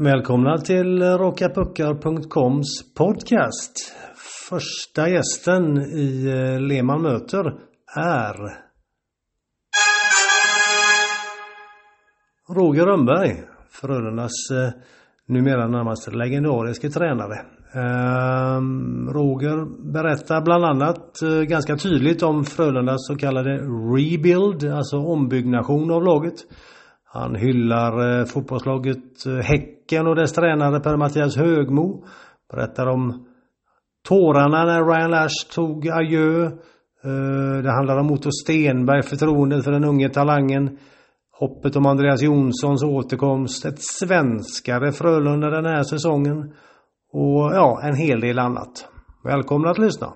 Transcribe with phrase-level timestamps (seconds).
[0.00, 3.72] Välkomna till rockapuckar.coms podcast.
[4.48, 7.44] Första gästen i eh, Lehmann möter
[7.96, 8.34] är
[12.48, 14.70] Roger Rönnberg, Frölundas eh,
[15.26, 17.38] numera närmast legendariske tränare.
[17.74, 23.50] Ehm, Roger berättar bland annat eh, ganska tydligt om Frölundas så kallade
[23.96, 26.36] rebuild, alltså ombyggnation av laget.
[27.18, 32.04] Han hyllar eh, fotbollslaget eh, Häcken och dess tränare Per-Mattias Högmo.
[32.50, 33.26] Berättar om
[34.08, 36.44] tårarna när Ryan Lash tog adjö.
[37.04, 40.78] Eh, det handlar om Otto Stenberg, förtroendet för den unge talangen.
[41.38, 46.52] Hoppet om Andreas Jonssons återkomst, ett svenskare Frölunda den här säsongen
[47.12, 48.88] och ja, en hel del annat.
[49.24, 50.12] Välkomna att lyssna!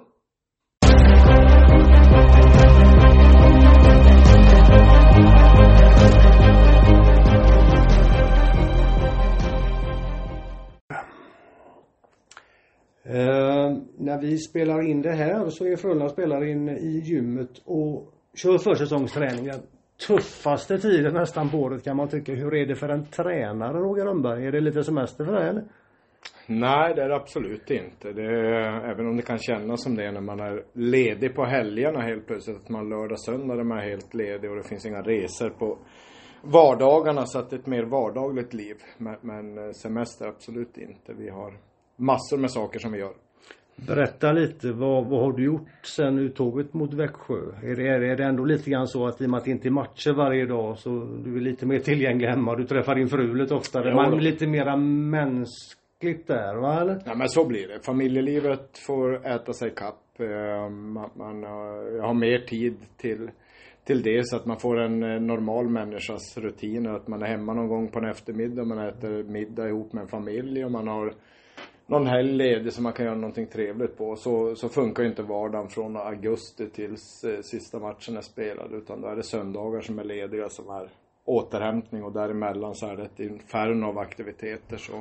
[13.04, 18.12] Eh, när vi spelar in det här så är Frölunda spelar in i gymmet och
[18.34, 19.44] kör försäsongsträning.
[19.44, 19.60] Den
[20.06, 22.34] tuffaste tiden nästan på året kan man tycka.
[22.34, 24.46] Hur är det för en tränare Roger Rönnberg?
[24.46, 25.64] Är det lite semester för dig eller?
[26.46, 28.12] Nej, det är det absolut inte.
[28.12, 32.00] Det är, även om det kan kännas som det när man är ledig på helgerna
[32.00, 32.56] helt plötsligt.
[32.56, 35.78] Att man lördag, söndag är man helt ledig och det finns inga resor på
[36.42, 37.26] vardagarna.
[37.26, 38.76] Så att det är ett mer vardagligt liv.
[38.98, 41.12] Men, men eh, semester absolut inte.
[41.12, 41.52] Vi har
[41.96, 43.12] massor med saker som vi gör.
[43.76, 47.34] Berätta lite, vad, vad har du gjort sen uttåget mot Växjö?
[47.62, 49.68] Är det, är det ändå lite grann så att i och med att det inte
[49.68, 50.90] är matcher varje dag så
[51.24, 53.88] du är lite mer tillgänglig hemma, du träffar din fru lite oftare.
[53.88, 57.02] Ja, Man är lite mera mänskligt där va eller?
[57.06, 57.84] Ja men så blir det.
[57.84, 59.98] Familjelivet får äta sig kapp.
[60.70, 61.42] Man, man,
[61.96, 63.30] jag har mer tid till
[63.84, 66.90] till det så att man får en eh, normal människas rutiner.
[66.90, 70.08] Att man är hemma någon gång på en eftermiddag, man äter middag ihop med en
[70.08, 71.14] familj och man har
[71.92, 74.16] någon helg ledig som man kan göra någonting trevligt på.
[74.16, 78.72] Så, så funkar ju inte vardagen från augusti tills eh, sista matchen är spelad.
[78.72, 80.90] Utan då är det söndagar som är lediga som är
[81.24, 84.76] återhämtning och däremellan så är det ett inferno av aktiviteter.
[84.76, 84.94] Så,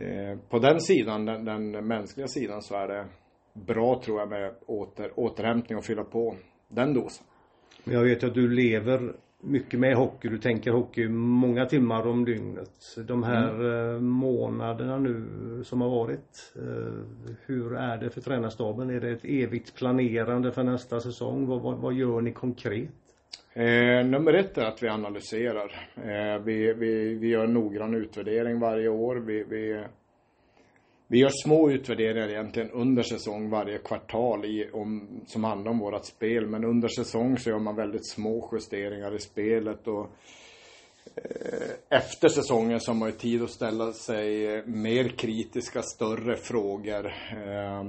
[0.00, 3.06] eh, på den sidan, den, den, mänskliga sidan, så är det
[3.52, 6.36] bra tror jag med åter, återhämtning och fylla på
[6.68, 7.26] den dosen.
[7.84, 10.28] Jag vet att du lever mycket med hockey.
[10.28, 12.96] Du tänker hockey många timmar om dygnet.
[13.08, 14.06] De här mm.
[14.06, 15.24] månaderna nu
[15.64, 16.52] som har varit.
[16.56, 16.92] Eh,
[17.46, 18.90] hur är det för tränarstaben?
[18.90, 21.46] Är det ett evigt planerande för nästa säsong?
[21.46, 22.88] Vad, vad, vad gör ni konkret?
[23.52, 25.88] Eh, nummer ett är att vi analyserar.
[25.96, 29.16] Eh, vi, vi, vi gör noggrann utvärdering varje år.
[29.16, 29.84] Vi, vi
[31.10, 36.06] vi gör små utvärderingar egentligen under säsong varje kvartal i, om, som handlar om vårat
[36.06, 36.46] spel.
[36.46, 40.10] Men under säsong så gör man väldigt små justeringar i spelet och
[41.14, 46.36] eh, efter säsongen så har man ju tid att ställa sig eh, mer kritiska, större
[46.36, 47.06] frågor
[47.46, 47.86] eh,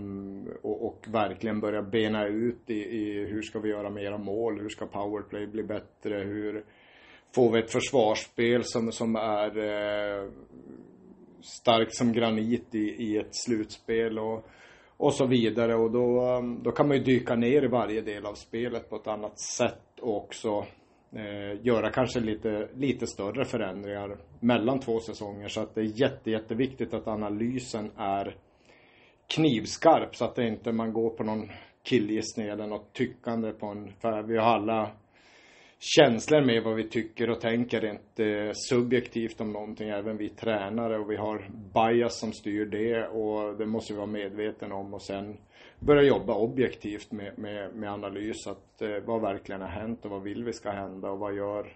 [0.62, 4.70] och, och, verkligen börja bena ut i, i, hur ska vi göra mera mål, hur
[4.70, 6.64] ska powerplay bli bättre, hur
[7.36, 10.30] får vi ett försvarsspel som, som är eh,
[11.42, 14.46] stark som granit i, i ett slutspel och,
[14.98, 15.76] och så vidare.
[15.76, 18.96] Och då, um, då kan man ju dyka ner i varje del av spelet på
[18.96, 20.66] ett annat sätt och också
[21.16, 25.48] eh, göra kanske lite, lite större förändringar mellan två säsonger.
[25.48, 28.36] Så att det är jätte, jätteviktigt att analysen är
[29.28, 31.50] knivskarp så att det inte man går på någon
[31.84, 34.92] killgissning eller något tyckande på en, för vi har alla
[35.80, 39.90] känslor med vad vi tycker och tänker rent eh, subjektivt om någonting.
[39.90, 44.08] Även vi tränare och vi har bias som styr det och det måste vi vara
[44.08, 45.38] medvetna om och sen
[45.80, 48.48] börja jobba objektivt med, med, med analys.
[48.48, 51.68] Att eh, vad verkligen har hänt och vad vill vi ska hända och vad gör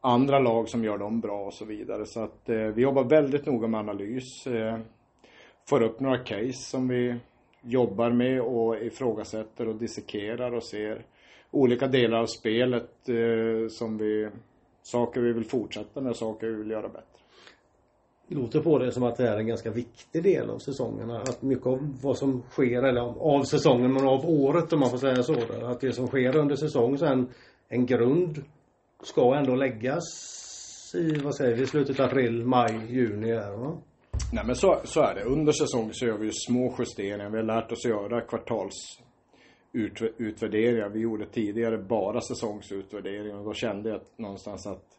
[0.00, 2.06] andra lag som gör dem bra och så vidare.
[2.06, 4.46] Så att eh, vi jobbar väldigt noga med analys.
[4.46, 4.78] Eh,
[5.68, 7.16] får upp några case som vi
[7.62, 11.04] jobbar med och ifrågasätter och dissekerar och ser
[11.50, 14.28] olika delar av spelet eh, som vi,
[14.82, 17.18] saker vi vill fortsätta med, saker vi vill göra bättre.
[18.28, 21.20] Det låter på det som att det är en ganska viktig del av säsongerna.
[21.20, 24.98] Att mycket av vad som sker, eller av säsongen, men av året om man får
[24.98, 25.34] säga så.
[25.62, 27.28] Att det som sker under säsong sen,
[27.68, 28.44] en grund
[29.02, 30.04] ska ändå läggas
[30.94, 33.76] i, vad säger vi, slutet av april, maj, juni här va?
[34.32, 35.22] Nej men så, så är det.
[35.24, 37.30] Under säsong så gör vi ju små justeringar.
[37.30, 38.74] Vi har lärt oss att göra kvartals
[40.18, 40.88] utvärderingar.
[40.88, 44.98] Vi gjorde tidigare bara säsongsutvärderingar och då kände jag någonstans att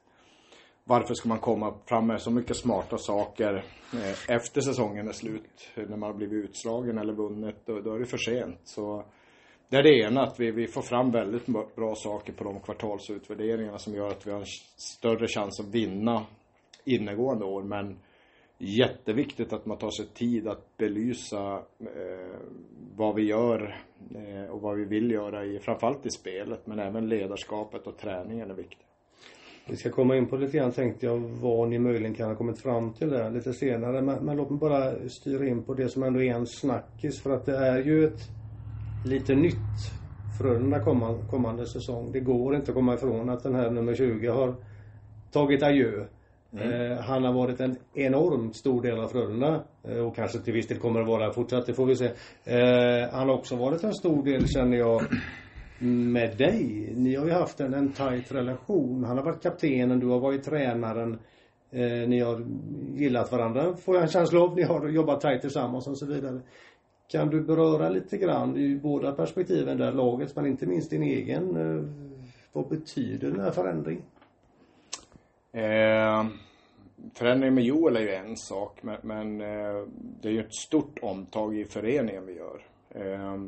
[0.83, 3.63] varför ska man komma fram med så mycket smarta saker
[3.93, 5.71] eh, efter säsongen är slut?
[5.75, 8.59] När man har blivit utslagen eller vunnit, då, då är det för sent.
[8.63, 9.05] Så
[9.69, 11.45] det är det ena, att vi, vi får fram väldigt
[11.75, 14.45] bra saker på de kvartalsutvärderingarna som gör att vi har en
[14.77, 16.25] större chans att vinna
[16.85, 17.63] innegående år.
[17.63, 17.99] Men
[18.59, 22.39] jätteviktigt att man tar sig tid att belysa eh,
[22.95, 23.75] vad vi gör
[24.15, 28.51] eh, och vad vi vill göra i, framförallt i spelet, men även ledarskapet och träningen
[28.51, 28.85] är viktigt.
[29.67, 32.61] Vi ska komma in på lite grann tänkte jag vad ni möjligen kan ha kommit
[32.61, 34.01] fram till där lite senare.
[34.01, 37.29] Men, men låt mig bara styra in på det som ändå är en snackis för
[37.29, 38.21] att det är ju ett
[39.05, 39.55] lite nytt
[40.39, 42.11] Frölunda kommande, kommande säsong.
[42.11, 44.55] Det går inte att komma ifrån att den här nummer 20 har
[45.31, 46.05] tagit adjö.
[46.51, 46.91] Mm.
[46.91, 50.67] Eh, han har varit en enormt stor del av Frölunda eh, och kanske till viss
[50.67, 52.05] del kommer att vara fortsatt, det får vi se.
[52.43, 55.01] Eh, han har också varit en stor del känner jag
[55.81, 56.93] med dig.
[56.95, 59.03] Ni har ju haft en, en tajt relation.
[59.03, 61.19] Han har varit kaptenen, du har varit tränaren.
[61.71, 62.45] Eh, ni har
[62.95, 64.55] gillat varandra, får jag en känsla av.
[64.55, 66.41] Ni har jobbat tajt tillsammans och så vidare.
[67.11, 71.55] Kan du beröra lite grann i båda perspektiven där, laget men inte minst din egen.
[71.55, 71.85] Eh,
[72.53, 74.03] vad betyder den här förändringen?
[75.51, 76.25] Eh,
[77.13, 79.85] förändringen med Joel är ju en sak men, men eh,
[80.21, 82.61] det är ju ett stort omtag i föreningen vi gör.
[82.89, 83.41] Eh,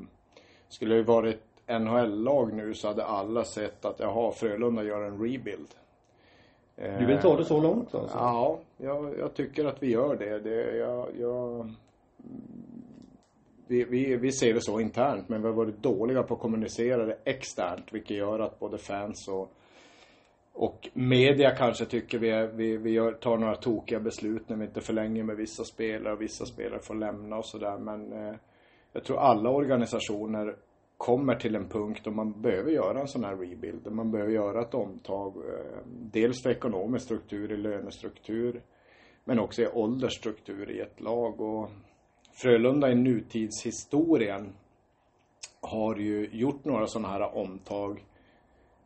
[0.70, 5.70] skulle det varit NHL-lag nu så hade alla sett att jaha, Frölunda gör en rebuild.
[6.76, 8.18] Du vill ta det så långt alltså?
[8.18, 10.40] Ja, jag, jag tycker att vi gör det.
[10.40, 11.70] det jag, jag,
[13.68, 17.06] vi, vi, vi ser det så internt men vi har varit dåliga på att kommunicera
[17.06, 19.52] det externt vilket gör att både fans och
[20.54, 24.66] och media kanske tycker vi, är, vi, vi gör, tar några tokiga beslut när vi
[24.66, 27.78] inte förlänger med vissa spelare och vissa spelare får lämna och sådär.
[27.78, 28.36] Men eh,
[28.94, 30.56] jag tror alla organisationer
[30.98, 33.92] kommer till en punkt då man behöver göra en sån här rebuild.
[33.92, 35.36] Man behöver göra ett omtag.
[35.38, 38.62] Eh, dels för ekonomisk struktur i lönestruktur.
[39.24, 41.42] Men också i åldersstruktur i ett lag.
[41.42, 41.70] Och
[42.34, 44.54] Frölunda i nutidshistorien
[45.62, 48.04] har ju gjort några sådana här omtag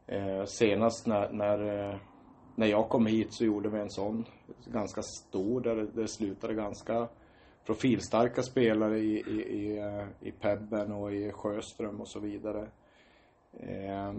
[0.07, 1.95] Eh, senast när, när, eh,
[2.55, 4.25] när jag kom hit så gjorde vi en sån
[4.65, 7.07] ganska stor där det, det slutade ganska
[7.65, 12.67] profilstarka spelare i, i, i, eh, i Pebben och i Sjöström och så vidare.
[13.59, 14.13] Eh,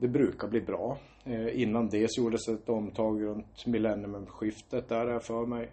[0.00, 0.98] det brukar bli bra.
[1.24, 5.70] Eh, innan det så gjordes ett omtag runt millenniumskiftet där är för mig.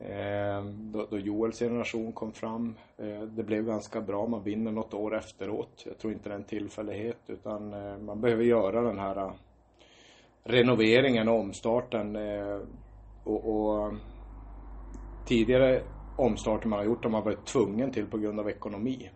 [0.00, 2.74] Eh, då, då Joels generation kom fram.
[2.96, 4.26] Eh, det blev ganska bra.
[4.26, 5.82] Man vinner något år efteråt.
[5.86, 9.32] Jag tror inte det är en tillfällighet utan eh, man behöver göra den här eh,
[10.44, 12.16] renoveringen och omstarten.
[12.16, 12.60] Eh,
[13.24, 13.92] och, och
[15.26, 15.82] tidigare
[16.16, 19.10] omstarter man har gjort har man varit tvungen till på grund av ekonomi.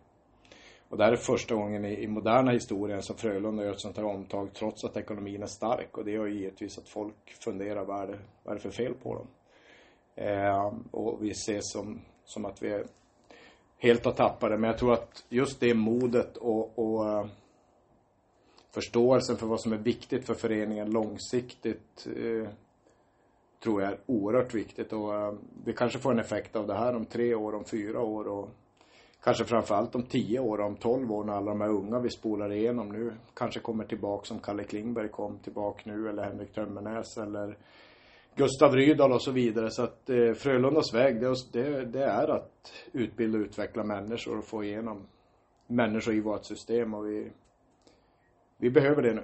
[0.88, 3.96] Och det här är första gången i, i moderna historien som Frölunda gör ett sånt
[3.96, 5.99] här omtag trots att ekonomin är stark.
[5.99, 8.94] Och det gör givetvis att folk funderar vad är det, vad är det för fel
[8.94, 9.26] på dem.
[10.14, 12.85] Eh, och vi ses som, som att vi
[13.79, 14.59] helt har tappat det.
[14.59, 17.26] Men jag tror att just det modet och, och eh,
[18.70, 22.49] förståelsen för vad som är viktigt för föreningen långsiktigt eh,
[23.62, 24.93] tror jag är oerhört viktigt.
[24.93, 28.00] Och eh, vi kanske får en effekt av det här om tre år, om fyra
[28.00, 28.49] år och
[29.23, 32.53] kanske framförallt om tio år, om tolv år när alla de här unga vi spolar
[32.53, 37.56] igenom nu kanske kommer tillbaka som Kalle Klingberg kom tillbaka nu eller Henrik Tömmernes eller
[38.37, 39.70] Gustav Rydahl och så vidare.
[39.70, 44.44] Så att eh, Frölundas väg, det, det, det, är att utbilda och utveckla människor och
[44.44, 45.06] få igenom
[45.67, 47.31] människor i vårt system och vi,
[48.58, 49.23] vi behöver det nu.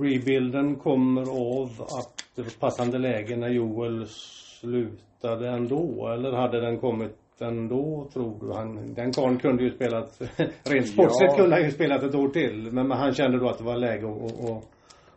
[0.00, 6.78] Rebuilden kommer av att det var passande läge när Joel slutade ändå eller hade den
[6.78, 8.52] kommit ändå tror du?
[8.52, 10.20] Han, den karln kunde ju spelat,
[10.62, 11.36] rent sportsligt ja.
[11.36, 14.06] kunde han ju spelat ett år till men han kände då att det var läge
[14.06, 14.64] att och, och,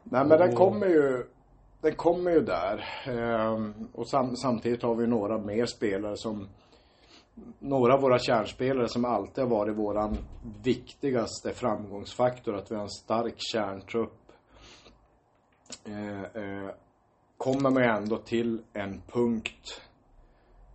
[0.04, 1.24] Nej men den kommer ju
[1.86, 2.86] den kommer ju där.
[3.06, 6.48] Ehm, och sam samtidigt har vi några mer spelare som
[7.60, 10.18] några av våra kärnspelare som alltid har varit våran
[10.64, 14.32] viktigaste framgångsfaktor, att vi har en stark kärntrupp.
[15.86, 16.70] Eh, eh,
[17.38, 19.82] kommer man ju ändå till en punkt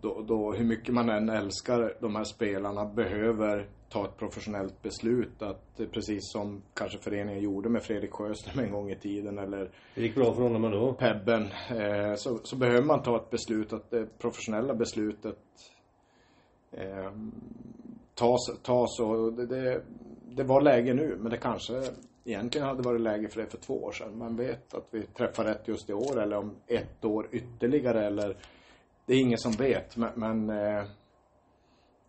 [0.01, 5.43] då, då hur mycket man än älskar de här spelarna behöver ta ett professionellt beslut
[5.43, 10.03] att precis som kanske föreningen gjorde med Fredrik Sjöström en gång i tiden eller Det
[10.03, 10.93] gick bra för honom ändå?
[10.93, 15.39] Pebben eh, så, så behöver man ta ett beslut att det professionella beslutet
[16.73, 17.13] eh,
[18.15, 19.83] tas, tas och det, det,
[20.31, 21.83] det var läge nu men det kanske
[22.25, 24.19] egentligen hade varit läge för det för två år sedan.
[24.19, 28.37] Man vet att vi träffar rätt just i år eller om ett år ytterligare eller
[29.07, 30.85] det är ingen som vet men, men eh,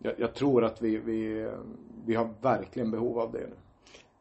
[0.02, 1.50] jag, jag, tror att vi, vi,
[2.06, 3.56] vi har verkligen behov av det nu.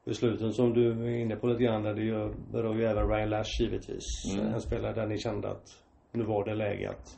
[0.05, 3.61] Besluten som du är inne på lite grann, det gör, berör ju även Ryan Lash
[3.61, 4.05] givetvis.
[4.33, 4.53] Mm.
[4.53, 5.67] En spelare där ni kände att
[6.11, 7.17] nu var det läge att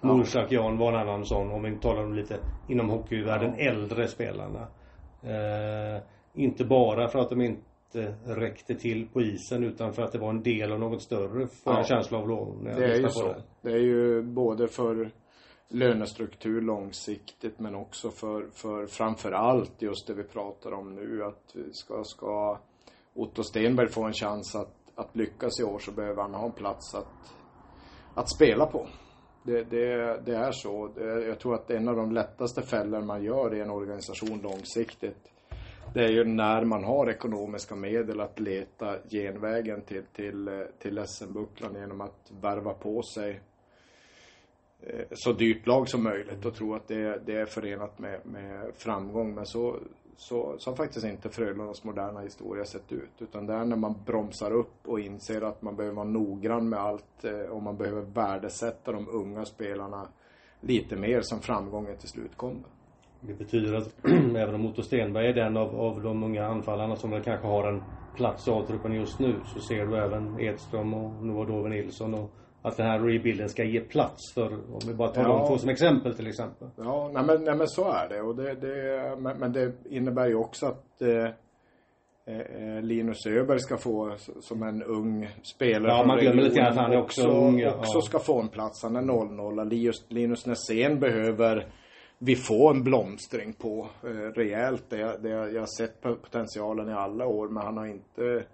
[0.00, 0.46] ja.
[0.50, 3.70] Jan var en annan sån, om vi talar om lite inom hockeyvärlden, ja.
[3.70, 4.66] äldre spelarna.
[5.22, 6.02] Eh,
[6.34, 10.30] inte bara för att de inte räckte till på isen utan för att det var
[10.30, 12.56] en del av något större får jag en känsla av då.
[12.64, 13.26] Det är ju så.
[13.26, 13.42] Det.
[13.62, 15.10] det är ju både för
[15.68, 21.72] lönestruktur långsiktigt men också för, för framförallt just det vi pratar om nu att vi
[21.72, 22.58] ska, ska
[23.14, 26.52] Otto Stenberg få en chans att, att lyckas i år så behöver han ha en
[26.52, 27.34] plats att,
[28.14, 28.86] att spela på.
[29.42, 30.90] Det, det, det är så.
[31.26, 35.34] Jag tror att en av de lättaste fällor man gör i en organisation långsiktigt
[35.94, 41.74] det är ju när man har ekonomiska medel att leta genvägen till, till, till SM-bucklan
[41.74, 43.40] genom att värva på sig
[44.86, 48.74] Eh, så dyrt lag som möjligt och tro att det, det är förenat med, med
[48.74, 49.34] framgång.
[49.34, 49.76] Men så,
[50.16, 53.12] så, så har faktiskt inte Frölundas moderna historia sett ut.
[53.18, 56.78] Utan det är när man bromsar upp och inser att man behöver vara noggrann med
[56.78, 60.08] allt eh, och man behöver värdesätta de unga spelarna
[60.60, 62.68] lite mer som framgången till slut kommer.
[63.20, 63.94] Det betyder att
[64.36, 67.68] även om Otto Stenberg är den av, av de unga anfallarna som väl kanske har
[67.68, 67.82] en
[68.16, 72.30] plats i A-truppen just nu så ser du även Edström och Noah Dove Nilsson och
[72.64, 75.28] att den här rebuilden ska ge plats för, om vi bara tar ja.
[75.28, 76.68] de två som exempel till exempel.
[76.76, 80.26] Ja, nej men, nej men så är det och det, det men, men, det innebär
[80.26, 81.24] ju också att eh,
[82.34, 86.76] eh, Linus Öberg ska få som en ung spelare Ja, man glömmer lite grann att
[86.76, 87.58] han är också, också ung.
[87.58, 87.74] Ja.
[87.78, 88.82] Också ska få en plats.
[88.82, 89.68] Han är 0-0.
[89.68, 91.66] Linus, Linus Nässén behöver
[92.18, 94.84] vi få en blomstring på eh, rejält.
[94.88, 98.44] Det, det, jag har sett potentialen i alla år men han har inte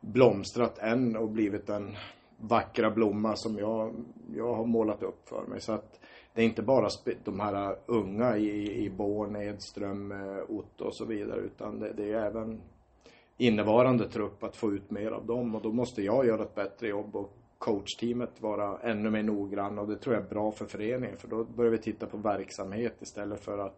[0.00, 1.96] blomstrat än och blivit den
[2.40, 3.94] vackra blomma som jag,
[4.36, 5.60] jag har målat upp för mig.
[5.60, 6.00] Så att
[6.34, 6.88] det är inte bara
[7.24, 12.12] de här unga i, i Born, Edström, eh, Otto och så vidare utan det, det,
[12.12, 12.60] är även
[13.36, 16.88] innevarande trupp att få ut mer av dem och då måste jag göra ett bättre
[16.88, 21.16] jobb och coachteamet vara ännu mer noggrann och det tror jag är bra för föreningen
[21.16, 23.76] för då börjar vi titta på verksamhet istället för att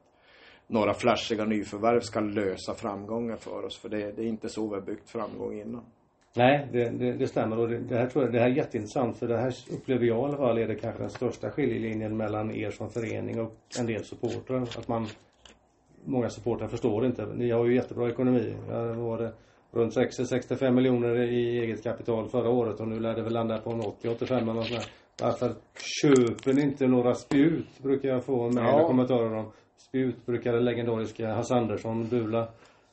[0.66, 4.74] några flashiga nyförvärv ska lösa framgången för oss för det, det är inte så vi
[4.74, 5.84] har byggt framgång innan.
[6.36, 9.18] Nej, det, det, det stämmer och det, det, här tror jag, det här är jätteintressant
[9.18, 12.50] för det här upplever jag i alla fall är det kanske den största skiljelinjen mellan
[12.50, 14.62] er som förening och en del supportrar.
[14.62, 15.06] Att man
[16.04, 17.26] Många supportrar förstår inte.
[17.34, 18.54] Ni har ju jättebra ekonomi.
[18.68, 19.32] Ja, var
[19.70, 23.70] runt 60-65 miljoner i eget kapital förra året och nu lär det väl landa på
[23.70, 24.90] en 80-85 eller något sånt
[25.22, 25.54] Varför
[26.02, 27.78] köper ni inte några spjut?
[27.82, 28.86] Brukar jag få med ja.
[28.86, 29.52] kommentarer om.
[29.76, 32.48] Spjut brukar det legendariska Hasse Andersson, Bula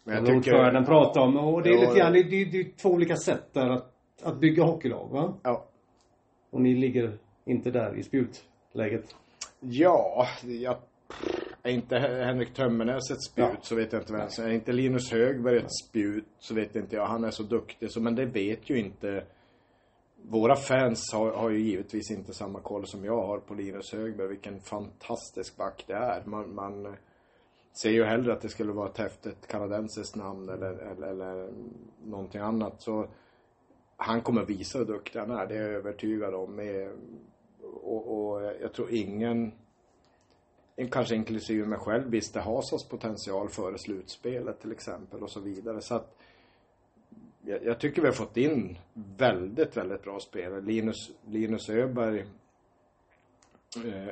[0.09, 0.53] men jag tycker...
[0.53, 1.37] ordföranden prata om.
[1.37, 3.93] Och det är ja, lite grann, det, det, det är två olika sätt där att,
[4.23, 5.33] att bygga hockeylag va?
[5.43, 5.65] Ja.
[6.49, 9.15] Och ni ligger inte där i spjutläget?
[9.59, 10.77] Ja, jag
[11.63, 13.57] är inte Henrik Tömmernes ett spjut ja.
[13.61, 14.49] så vet jag inte vem som är.
[14.49, 17.05] inte Linus Högberg ett spjut så vet inte jag.
[17.05, 19.23] Han är så duktig så men det vet ju inte
[20.23, 24.27] våra fans har, har ju givetvis inte samma koll som jag har på Linus Högberg.
[24.27, 26.23] Vilken fantastisk back det är.
[26.25, 26.95] Man, man
[27.73, 31.49] ser ju hellre att det skulle vara ett häftigt kanadensiskt namn eller, eller, eller
[32.05, 32.81] någonting annat.
[32.81, 33.07] Så
[33.97, 35.47] han kommer visa hur duktig han är.
[35.47, 36.59] Det är jag övertygad om.
[37.61, 39.51] Och, och jag tror ingen
[40.87, 45.81] kanske inklusive mig själv, visste Hasas potential före slutspelet till exempel och så vidare.
[45.81, 46.15] Så att
[47.41, 50.61] jag, jag tycker vi har fått in väldigt, väldigt bra spelare.
[50.61, 52.25] Linus, Linus Öberg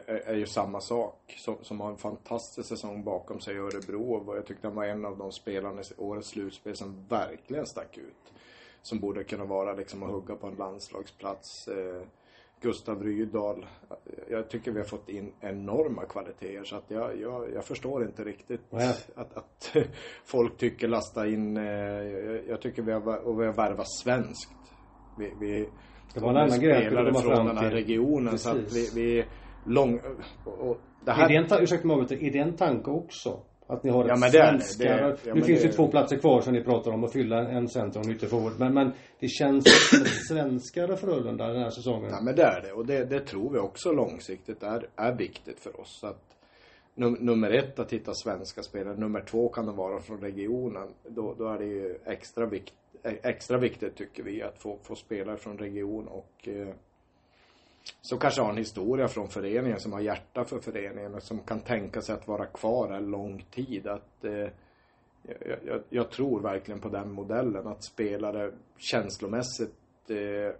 [0.05, 1.35] är ju samma sak.
[1.37, 4.13] Som, som har en fantastisk säsong bakom sig i Örebro.
[4.13, 7.97] Och jag tyckte han var en av de spelarna i årets slutspel som verkligen stack
[7.97, 8.33] ut.
[8.81, 11.67] Som borde kunna vara liksom att hugga på en landslagsplats.
[11.67, 12.01] Eh,
[12.61, 13.65] Gustav Rydahl.
[14.29, 18.23] Jag tycker vi har fått in enorma kvaliteter så att jag, jag, jag förstår inte
[18.23, 18.93] riktigt ja.
[19.15, 19.75] att, att
[20.25, 24.51] folk tycker lasta in, eh, jag, jag tycker vi har, och vi har värvat svenskt.
[25.17, 25.69] Vi, vi
[26.13, 28.43] det var en annan grej spelare från den här regionen Precis.
[28.43, 29.25] så att vi, vi
[29.67, 29.99] lång,
[30.45, 31.23] och, det här...
[31.23, 33.39] Är det en, ursäkta mig, är det en tanke också?
[33.69, 35.07] Att ni har ett ja, men svenskare.
[35.07, 37.13] Det, det, ja, nu finns det ju två platser kvar som ni pratar om att
[37.13, 38.53] fylla en center och en ytterforward.
[38.59, 42.09] Men, men det känns som ett svenskare Frölunda den här säsongen.
[42.11, 42.71] Ja men det är det.
[42.71, 46.03] Och det, det tror vi också långsiktigt är, är viktigt för oss.
[46.03, 46.37] Att
[46.95, 48.97] num, nummer ett att hitta svenska spelare.
[48.97, 50.87] Nummer två kan de vara från regionen.
[51.09, 55.37] Då, då är det ju extra, vikt, extra viktigt tycker vi att få, få spelare
[55.37, 56.67] från region och eh,
[58.01, 61.59] som kanske har en historia från föreningen, som har hjärta för föreningen och som kan
[61.59, 63.87] tänka sig att vara kvar en lång tid.
[63.87, 64.31] Att, eh,
[65.23, 70.55] jag, jag, jag, tror verkligen på den modellen, att spelare känslomässigt eh,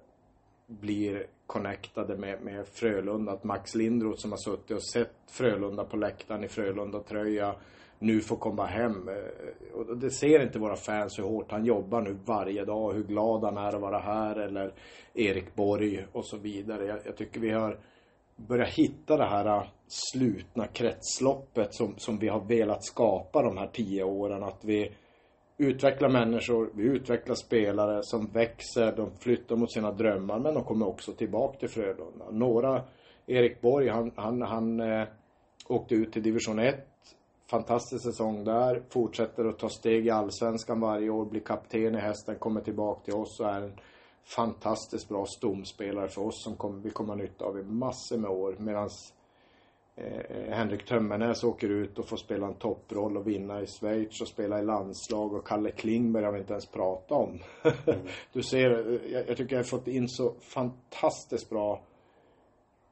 [0.67, 3.31] blir connectade med, med Frölunda.
[3.31, 7.55] Att Max Lindroth som har suttit och sett Frölunda på läktaren i Frölunda-tröja
[7.99, 9.09] nu får komma hem.
[9.09, 13.03] Eh, och det ser inte våra fans hur hårt han jobbar nu varje dag, hur
[13.03, 14.73] glad han är att vara här eller
[15.13, 16.85] Erik Borg och så vidare.
[16.85, 17.79] Jag, jag tycker vi har
[18.35, 23.67] börjat hitta det här eh, slutna kretsloppet som, som vi har velat skapa de här
[23.67, 24.43] tio åren.
[24.43, 24.91] Att vi
[25.57, 30.87] utvecklar människor, vi utvecklar spelare som växer, de flyttar mot sina drömmar men de kommer
[30.87, 32.25] också tillbaka till Frölunda.
[32.31, 32.83] Några,
[33.25, 35.07] Erik Borg, han, han, han eh,
[35.67, 36.86] åkte ut till division 1.
[37.49, 38.83] Fantastisk säsong där.
[38.89, 43.13] Fortsätter att ta steg i allsvenskan varje år, blir kapten i hästen, kommer tillbaka till
[43.13, 43.79] oss och är en
[44.23, 48.29] fantastiskt bra stomspelare för oss som kommer, vi kommer ha nytta av i massor med
[48.29, 48.55] år.
[48.59, 49.13] Medans
[49.95, 54.27] eh, Henrik Tömmernes åker ut och får spela en topproll och vinna i Schweiz och
[54.27, 57.39] spela i landslag och Kalle Klingberg har vi inte ens pratat om.
[57.63, 57.99] Mm.
[58.33, 58.69] du ser,
[59.11, 61.81] jag, jag tycker jag har fått in så fantastiskt bra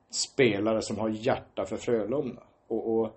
[0.09, 2.43] spelare som har hjärta för Frölunda.
[2.67, 3.15] Och, och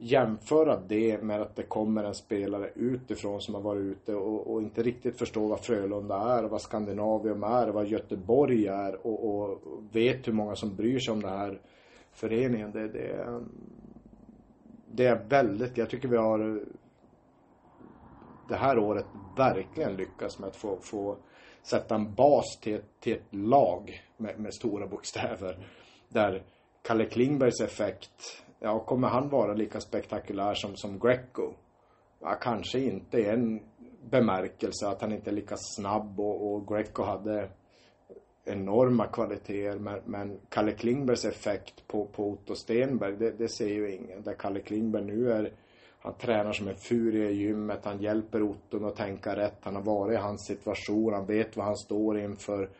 [0.00, 4.62] jämföra det med att det kommer en spelare utifrån som har varit ute och, och
[4.62, 9.40] inte riktigt förstår vad Frölunda är och vad Skandinavium är och vad Göteborg är och,
[9.40, 9.58] och,
[9.92, 11.60] vet hur många som bryr sig om den här
[12.12, 12.72] föreningen.
[12.72, 13.40] Det, det,
[14.92, 16.60] det är väldigt, jag tycker vi har
[18.48, 21.16] det här året verkligen lyckats med att få, få
[21.62, 25.58] sätta en bas till, till ett lag med, med stora bokstäver.
[26.08, 26.42] Där
[26.82, 31.52] Kalle Klingbergs effekt ja, kommer han vara lika spektakulär som, som Greco?
[32.20, 33.60] Ja, kanske inte i en
[34.10, 37.48] bemärkelse att han inte är lika snabb och, och Greco hade
[38.44, 43.94] enorma kvaliteter men, men Kalle Klingbergs effekt på, på Otto Stenberg det, det ser ju
[43.94, 44.22] ingen.
[44.22, 45.52] Där Kalle Klingberg nu är
[46.00, 49.82] han tränar som en furie i gymmet, han hjälper Otto att tänka rätt, han har
[49.82, 52.70] varit i hans situation, han vet vad han står inför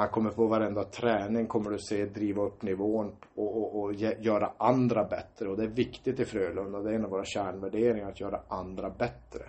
[0.00, 4.52] han kommer på varenda träning kommer du se driva upp nivån och, och, och göra
[4.56, 5.48] andra bättre.
[5.48, 6.80] Och det är viktigt i Frölunda.
[6.80, 9.42] Det är en av våra kärnvärderingar att göra andra bättre.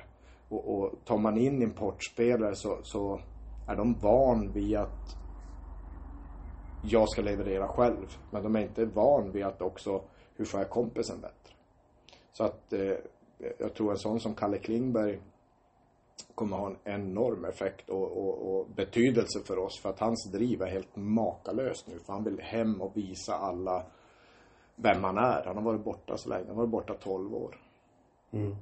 [0.50, 3.20] Och, och tar man in importspelare så, så
[3.68, 5.18] är de van vid att
[6.84, 8.18] jag ska leverera själv.
[8.32, 10.02] Men de är inte van vid att också,
[10.36, 11.56] hur får jag kompisen bättre?
[12.32, 12.96] Så att eh,
[13.58, 15.20] jag tror en sån som Kalle Klingberg
[16.36, 19.80] kommer ha en enorm effekt och, och, och, betydelse för oss.
[19.80, 22.00] För att hans driv är helt makalöst nu.
[22.06, 23.84] För han vill hem och visa alla
[24.76, 25.44] vem han är.
[25.46, 26.46] Han har varit borta så länge.
[26.48, 27.58] Han har varit borta 12 år.
[28.32, 28.56] Mm.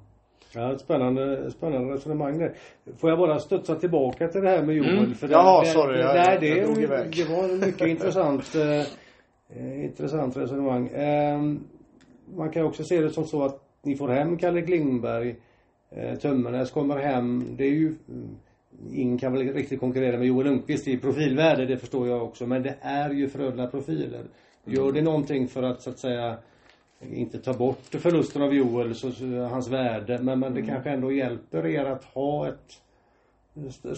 [0.53, 2.53] Ja, spännande, spännande resonemang där.
[2.97, 4.97] Får jag bara studsa tillbaka till det här med Joel?
[4.97, 5.13] Mm.
[5.13, 5.97] För Jaha, det, sorry.
[5.97, 7.15] Det, jag, det, jag, jag drog iväg.
[7.15, 10.87] Det var mycket intressant, eh, intressant resonemang.
[10.87, 11.39] Eh,
[12.35, 15.35] man kan också se det som så att ni får hem Kalle Klingberg
[15.91, 17.55] Eh, Tömmernes kommer hem.
[17.57, 17.95] Det är ju
[18.91, 22.47] Ingen kan väl riktigt konkurrera med Joel Lundqvist i profilvärde, det förstår jag också.
[22.47, 24.23] Men det är ju Frölunda profiler.
[24.65, 26.37] Gör det någonting för att så att säga
[27.01, 29.07] inte ta bort förlusten av Joel, så,
[29.51, 30.19] hans värde.
[30.21, 30.71] Men, men det mm.
[30.71, 32.81] kanske ändå hjälper er att ha ett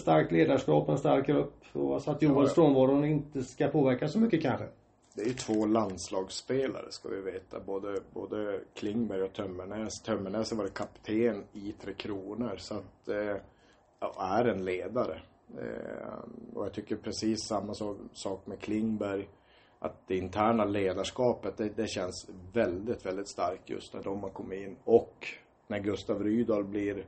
[0.00, 1.54] starkt ledarskap, en stark grupp.
[1.72, 4.66] Och så att Joels ja, frånvaro inte ska påverka så mycket kanske.
[5.14, 7.60] Det är ju två landslagsspelare ska vi veta.
[7.60, 10.02] Både, både Klingberg och Tömmernes.
[10.02, 12.56] Tömmernes har varit kapten i Tre Kronor.
[12.58, 13.36] Så att, eh,
[14.18, 15.20] är en ledare.
[15.58, 17.74] Eh, och jag tycker precis samma
[18.12, 19.28] sak med Klingberg.
[19.78, 24.60] Att det interna ledarskapet, det, det känns väldigt, väldigt starkt just när de har kommit
[24.60, 24.76] in.
[24.84, 25.26] Och
[25.66, 27.06] när Gustav Rydahl blir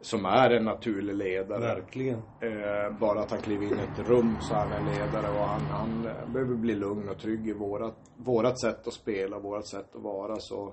[0.00, 1.60] som är en naturlig ledare.
[1.60, 2.22] Verkligen.
[2.40, 5.46] Eh, bara att han kliver in i ett rum så är han en ledare och
[5.46, 6.02] han, han
[6.32, 10.36] behöver bli lugn och trygg i vårat, vårat sätt att spela, vårat sätt att vara.
[10.38, 10.72] Så.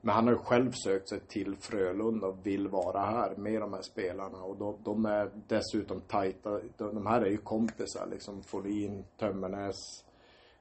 [0.00, 3.72] Men han har ju själv sökt sig till Frölunda och vill vara här med de
[3.72, 6.50] här spelarna och de, de är dessutom tajta.
[6.50, 8.42] De, de, här är ju kompisar liksom.
[8.42, 9.76] Folin, Tömmernes,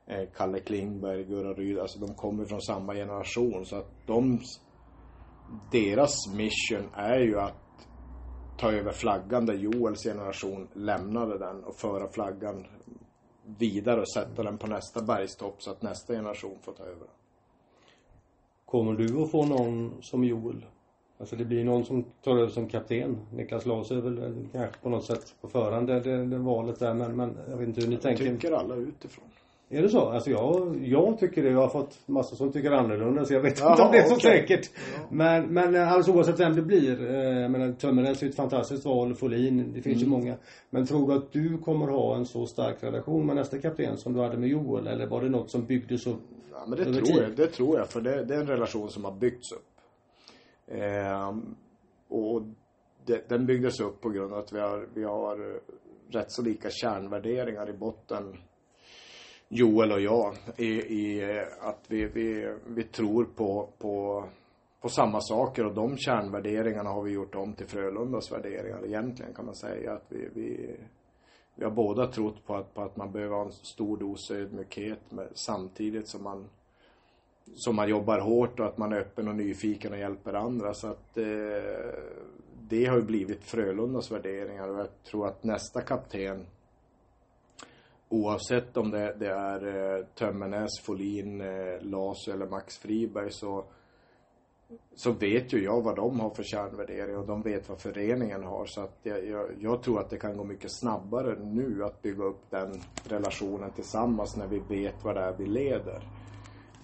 [0.06, 1.80] eh, Kalle Klingberg, Gurra Ryd.
[1.80, 4.40] Alltså de kommer från samma generation så att de
[5.72, 7.61] deras mission är ju att
[8.62, 12.66] ta över flaggan där Joels generation lämnade den och föra flaggan
[13.58, 17.08] vidare och sätta den på nästa bergstopp så att nästa generation får ta över.
[18.66, 20.66] Kommer du att få någon som Joel?
[21.18, 23.18] Alltså det blir någon som tar över som kapten.
[23.34, 26.94] Niklas Laos är väl kanske på något sätt på förhand det, det, det valet där
[26.94, 28.26] men, men jag vet inte hur ni jag tänker.
[28.26, 29.26] tycker alla utifrån.
[29.74, 30.10] Är det så?
[30.10, 31.50] Alltså jag, jag tycker det.
[31.50, 34.06] Jag har fått massor som tycker annorlunda så jag vet Jaha, inte om det är
[34.06, 34.40] så okay.
[34.40, 34.70] säkert.
[34.96, 35.08] Ja.
[35.10, 36.92] Men, men alltså oavsett vem det blir.
[36.92, 39.16] Eh, men Tömmernes är ett fantastiskt val.
[39.16, 40.04] Folin, det finns mm.
[40.04, 40.36] ju många.
[40.70, 44.14] Men tror du att du kommer ha en så stark relation med nästa kapten som
[44.14, 44.88] du hade med Joel?
[44.88, 47.24] Eller var det något som byggdes upp Ja men det tror tid?
[47.24, 47.36] jag.
[47.36, 47.90] Det tror jag.
[47.90, 49.68] För det, det, är en relation som har byggts upp.
[50.68, 51.36] Eh,
[52.08, 52.42] och
[53.06, 55.62] det, den byggdes upp på grund av att vi har, vi har
[56.10, 58.38] rätt så lika kärnvärderingar i botten
[59.54, 64.26] Joel och jag i, i eh, att vi, vi, vi tror på, på,
[64.82, 69.46] på samma saker och de kärnvärderingarna har vi gjort om till Frölundas värderingar egentligen kan
[69.46, 70.76] man säga att vi, vi,
[71.56, 75.12] vi har båda trott på att, på att man behöver ha en stor dos ödmjukhet
[75.12, 76.50] med, samtidigt som man
[77.56, 80.74] som man jobbar hårt och att man är öppen och nyfiken och hjälper andra.
[80.74, 81.24] Så att eh,
[82.70, 86.46] det har ju blivit Frölundas värderingar och jag tror att nästa kapten
[88.12, 93.64] Oavsett om det, det är eh, Tömmernes, Folin, eh, Lasu eller Max Friberg så
[94.96, 98.66] så vet ju jag vad de har för kärnvärdering och de vet vad föreningen har.
[98.66, 102.24] Så att jag, jag, jag, tror att det kan gå mycket snabbare nu att bygga
[102.24, 106.04] upp den relationen tillsammans när vi vet vad det är vi leder.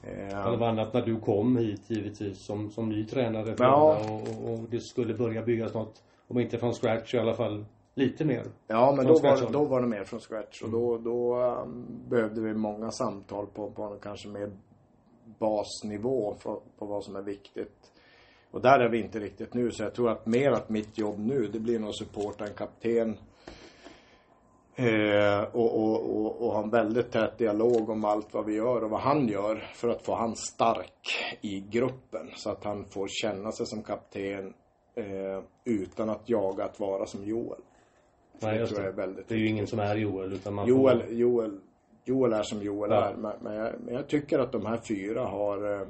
[0.02, 4.00] Det var annat när du kom hit givetvis som, som ny tränare ja.
[4.10, 7.66] och, och, det skulle börja byggas något, om inte från scratch i alla fall
[7.98, 8.44] lite mer.
[8.68, 12.42] Ja, men då var, då var det mer från scratch och då, då um, behövde
[12.42, 14.52] vi många samtal på, på kanske mer
[15.40, 17.92] basnivå för, på vad som är viktigt.
[18.52, 21.20] Och där är vi inte riktigt nu, så jag tror att mer att mitt jobb
[21.20, 23.18] nu, det blir nog att supporta en kapten
[24.76, 28.84] eh, och, och, och, och ha en väldigt tät dialog om allt vad vi gör
[28.84, 31.02] och vad han gör för att få han stark
[31.42, 32.30] i gruppen.
[32.36, 34.54] Så att han får känna sig som kapten
[34.96, 37.62] eh, utan att jaga att vara som Joel.
[38.42, 40.68] Nej, det, tror jag är väldigt det är ju ingen som är Joel utan man
[40.68, 41.14] Joel, får...
[41.14, 41.60] Joel
[42.06, 43.10] Joel är som Joel ja.
[43.10, 43.16] är.
[43.16, 45.88] Men, men, jag, men, jag, tycker att de här fyra har eh,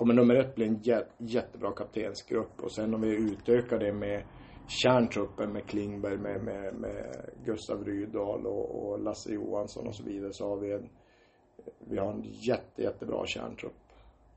[0.00, 4.22] Kommer nummer ett bli en jät, jättebra kaptensgrupp och sen om vi utökar det med
[4.66, 10.32] kärntruppen med Klingberg, med, med, med Gustav Rydahl och, och, Lasse Johansson och så vidare
[10.32, 10.88] så har vi en
[11.78, 13.89] Vi har en jätte, jättebra kärntrupp.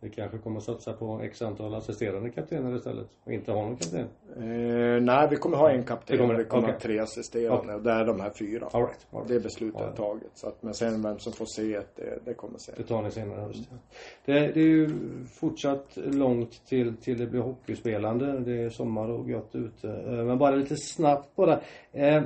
[0.04, 3.78] Vi kanske kommer att satsa på x antal assisterande kaptener istället och inte ha någon
[3.78, 4.08] kapten?
[4.36, 6.74] Eh, nej, vi kommer ha en kapten kommer, vi kommer okay.
[6.74, 7.76] ha tre assisterande okay.
[7.76, 8.70] och det är de här fyra.
[8.72, 9.28] All right, all right.
[9.28, 10.32] Det beslutet är taget.
[10.34, 12.76] Så att, men sen vem som får se det, det kommer sen.
[12.78, 13.42] Det tar ni senare.
[13.42, 13.54] Mm.
[14.26, 14.89] Det, det är ju
[15.39, 18.39] fortsatt långt till, till det blir hockeyspelande.
[18.39, 19.89] Det är sommar och gott ute.
[19.89, 21.60] Eh, men bara lite snabbt bara.
[21.92, 22.24] Eh,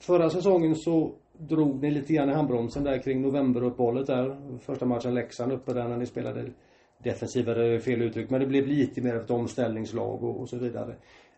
[0.00, 4.36] förra säsongen så drog ni lite grann i handbromsen där kring novemberuppehållet där.
[4.58, 6.44] Första matchen Leksand uppe där när ni spelade
[7.02, 10.94] defensivare fel uttryck, men det blev lite mer ett omställningslag och, och så vidare.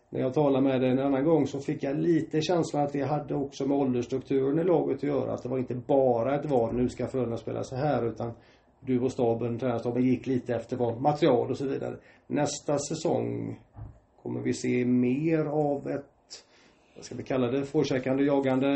[0.09, 3.01] När jag talade med dig en annan gång så fick jag lite känslan att det
[3.01, 5.33] hade också med åldersstrukturen i laget att göra.
[5.33, 8.31] Att det var inte bara ett val, nu ska Frölunda spela så här, utan
[8.79, 11.95] du och staben, tränarstaben gick lite efter vad material och så vidare.
[12.27, 13.59] Nästa säsong
[14.23, 16.05] kommer vi se mer av ett
[16.95, 18.67] vad ska vi kalla det, forecheckande, jagande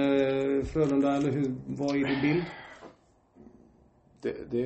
[0.66, 2.44] Frölunda eller hur, vad är din bild?
[4.22, 4.62] Det, det,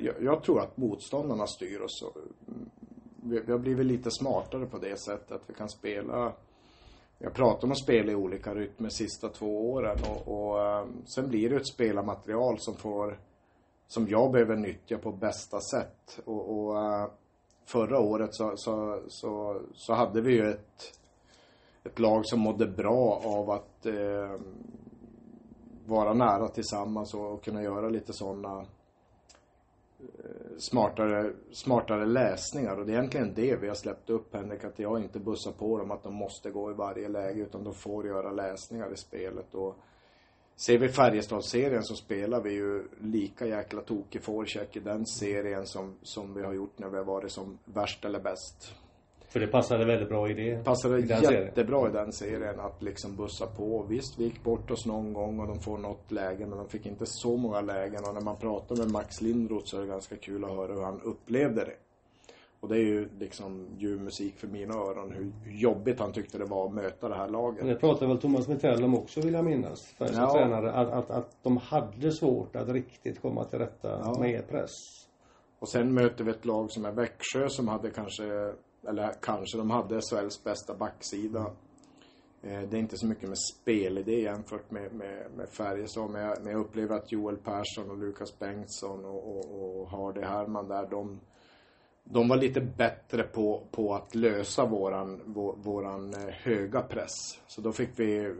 [0.00, 2.04] jag, jag tror att motståndarna styr oss.
[2.48, 2.70] Mm,
[3.22, 6.32] vi, vi har blivit lite smartare på det sättet att vi kan spela
[7.18, 11.28] jag pratar om att spela i olika rytmer sista två åren och, och ehm, sen
[11.28, 13.18] blir det ett spelarmaterial som får
[13.86, 17.10] som jag behöver nyttja på bästa sätt och, och ehm,
[17.64, 20.98] förra året så, så, så, så, hade vi ju ett
[21.84, 24.40] ett lag som mådde bra av att eh,
[25.86, 28.66] vara nära tillsammans och, och kunna göra lite sådana
[30.58, 35.00] smartare, smartare läsningar och det är egentligen det vi har släppt upp Henrik, att jag
[35.02, 38.32] inte bussar på dem att de måste gå i varje läge utan de får göra
[38.32, 39.76] läsningar i spelet och
[40.60, 45.94] Ser vi Färjestadsserien så spelar vi ju lika jäkla tokig forecheck i den serien som,
[46.02, 48.74] som vi har gjort när vi har varit som värst eller bäst.
[49.28, 50.64] För det passade väldigt bra i det?
[50.64, 51.94] Passade i jättebra serien.
[51.94, 53.82] i den serien att liksom bussa på.
[53.88, 56.86] Visst, vi gick bort oss någon gång och de får något läge men de fick
[56.86, 60.16] inte så många lägen och när man pratar med Max Lindroth så är det ganska
[60.16, 61.76] kul att höra hur han upplevde det.
[62.60, 66.44] Och det är ju liksom ljuv musik för mina öron hur jobbigt han tyckte det
[66.44, 67.66] var att möta det här laget.
[67.66, 69.94] Det pratade väl Thomas Mitell om också vill jag minnas.
[69.98, 70.32] För ja.
[70.32, 74.20] tränare att, att, att de hade svårt att riktigt komma till rätta ja.
[74.20, 74.70] med press.
[75.58, 78.52] Och sen möter vi ett lag som är Växjö som hade kanske
[78.88, 81.46] eller kanske de hade SHLs bästa backsida.
[82.42, 86.10] Eh, det är inte så mycket med spelidé jämfört med, med, med Färjestad.
[86.10, 90.20] Men jag, men jag upplever att Joel Persson och Lukas Bengtsson och, och, och Hardy
[90.20, 91.20] Herman där, de,
[92.04, 97.40] de var lite bättre på, på att lösa våran, vår, våran eh, höga press.
[97.46, 98.34] Så då fick vi,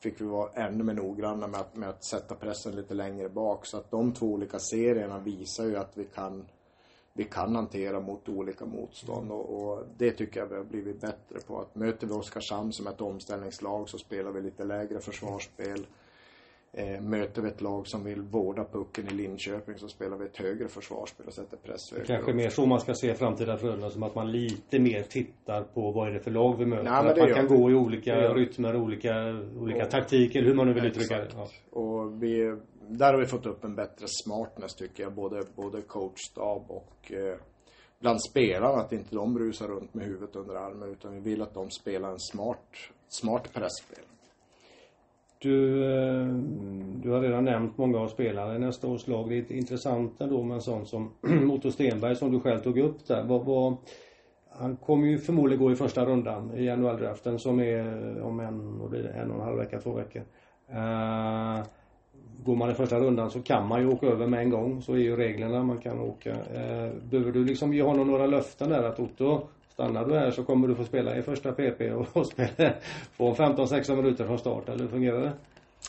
[0.00, 3.66] fick vi vara ännu mer noggranna med att, med att sätta pressen lite längre bak.
[3.66, 6.46] Så att de två olika serierna visar ju att vi kan
[7.18, 11.38] vi kan hantera mot olika motstånd och, och, det tycker jag vi har blivit bättre
[11.46, 11.60] på.
[11.60, 15.86] Att möter vi Oskarshamn som ett omställningslag så spelar vi lite lägre försvarsspel.
[16.72, 20.36] Eh, möter vi ett lag som vill vårda pucken i Linköping så spelar vi ett
[20.36, 22.06] högre försvarsspel och sätter press högre.
[22.06, 25.90] Kanske mer så man ska se framtida Frölunda som att man lite mer tittar på
[25.90, 26.82] vad är det för lag vi möter.
[26.82, 29.12] Nej, att man kan gå i olika rytmer, olika,
[29.60, 31.28] olika och, taktiker, hur man nu vill uttrycka det.
[31.34, 31.48] Ja.
[31.70, 32.56] Och vi,
[32.88, 35.12] där har vi fått upp en bättre smartness tycker jag.
[35.12, 37.36] Både, både coachstab och eh,
[38.00, 38.80] bland spelarna.
[38.80, 40.88] Att inte de rusar runt med huvudet under armen.
[40.88, 42.68] Utan vi vill att de spelar en smart,
[43.08, 44.04] smart pressspel.
[45.38, 46.26] Du, eh,
[47.02, 49.28] du har redan nämnt många av spelarna i nästa års lag.
[49.28, 51.12] Det är intressant ändå med en sån som
[51.52, 53.24] Otto Stenberg som du själv tog upp där.
[53.24, 53.76] Vad, vad,
[54.50, 58.90] han kommer ju förmodligen gå i första rundan i NHL-draften som är om en, och
[58.90, 60.22] blir en och en halv vecka, två veckor.
[60.70, 61.64] Uh,
[62.44, 64.82] går man i första rundan så kan man ju åka över med en gång.
[64.82, 65.62] Så är ju reglerna.
[65.62, 66.30] Man kan åka.
[66.30, 70.44] Eh, behöver du liksom ge honom några löften där att Otto, stannar du här så
[70.44, 72.72] kommer du få spela i första PP och, och spela,
[73.12, 74.68] få 15-16 minuter från start.
[74.68, 75.32] Eller hur fungerar det?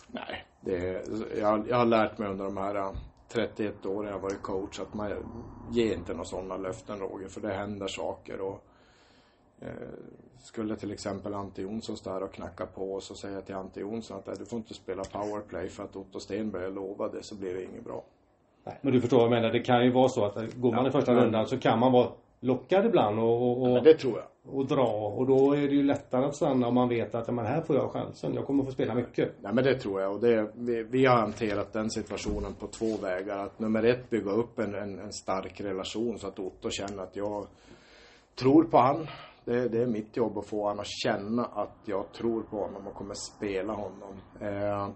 [0.08, 1.06] Nej, det,
[1.40, 2.92] jag, jag har lärt mig under de här eh,
[3.34, 5.12] 31 åren jag har varit coach att man
[5.72, 8.64] ger inte några sådana löften Roger, för det händer saker och
[10.39, 13.56] skulle till exempel Ante Jonsson stå här och knacka på och så säger jag till
[13.56, 17.54] Ante Jonsson att du får inte spela powerplay för att Otto Stenberg lovade så blir
[17.54, 18.04] det inget bra.
[18.63, 19.52] Nej, men du förstår vad jag menar.
[19.52, 21.24] Det kan ju vara så att går man ja, i första men...
[21.24, 22.08] rundan så kan man vara
[22.39, 24.56] lockad ibland och, och, och, ja, det tror jag.
[24.56, 25.13] och dra.
[25.17, 27.76] Och då är det ju lättare att stanna om man vet att men här får
[27.76, 28.34] jag chansen.
[28.34, 29.32] Jag kommer få spela mycket.
[29.41, 30.13] Nej men det tror jag.
[30.13, 33.38] Och det, vi, vi har hanterat den situationen på två vägar.
[33.38, 37.15] Att nummer ett bygga upp en, en, en stark relation så att Otto känner att
[37.15, 37.48] jag
[38.36, 39.08] tror på han.
[39.50, 42.88] Det, det, är mitt jobb att få honom att känna att jag tror på honom
[42.88, 44.14] och kommer spela honom.
[44.40, 44.90] Eh,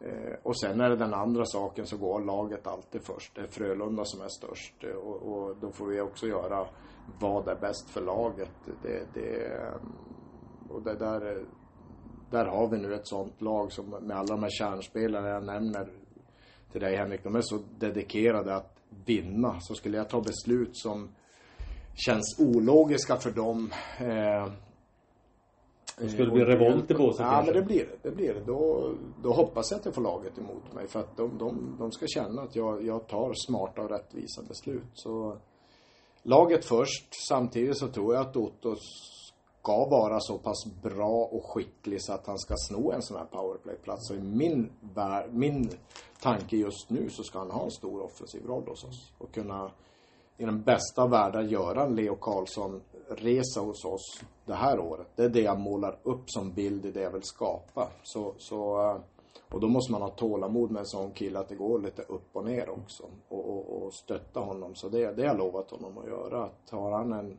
[0.00, 3.34] Eh, och sen är det den andra saken så går laget alltid först.
[3.34, 6.66] Det är Frölunda som är störst eh, och, och då får vi också göra
[7.20, 8.50] vad är bäst för laget.
[8.82, 9.74] Det, det, eh,
[10.68, 11.46] och det där,
[12.30, 15.88] där har vi nu ett sånt lag som med alla de här kärnspelarna jag nämner
[16.72, 19.60] till dig Henrik, de är så dedikerade att vinna.
[19.60, 21.08] Så skulle jag ta beslut som
[22.06, 24.52] känns ologiska för dem eh,
[26.00, 28.08] det skulle bli revolt i båset Ja, men det blir det.
[28.08, 28.40] det blir det.
[28.40, 30.88] Då, då hoppas jag att jag får laget emot mig.
[30.88, 34.90] För att de, de, de ska känna att jag, jag tar smarta och rättvisa beslut.
[34.94, 35.36] Så
[36.22, 37.26] laget först.
[37.28, 38.76] Samtidigt så tror jag att Otto
[39.62, 43.24] ska vara så pass bra och skicklig så att han ska sno en sån här
[43.24, 44.08] powerplayplats.
[44.08, 44.70] Så i min,
[45.30, 45.70] min
[46.20, 49.12] tanke just nu så ska han ha en stor offensiv roll hos oss.
[49.18, 49.70] Och kunna
[50.38, 55.06] i den bästa av världar göra en Leo Karlsson-resa hos oss det här året.
[55.16, 57.88] Det är det jag målar upp som bild i det jag vill skapa.
[58.02, 58.96] Så, så, eh,
[59.54, 62.28] och då måste man ha tålamod med en sån kille att det går lite upp
[62.32, 63.02] och ner också.
[63.28, 64.74] Och, och, och stötta honom.
[64.74, 66.44] Så det, det har jag lovat honom att göra.
[66.44, 67.38] Att har han en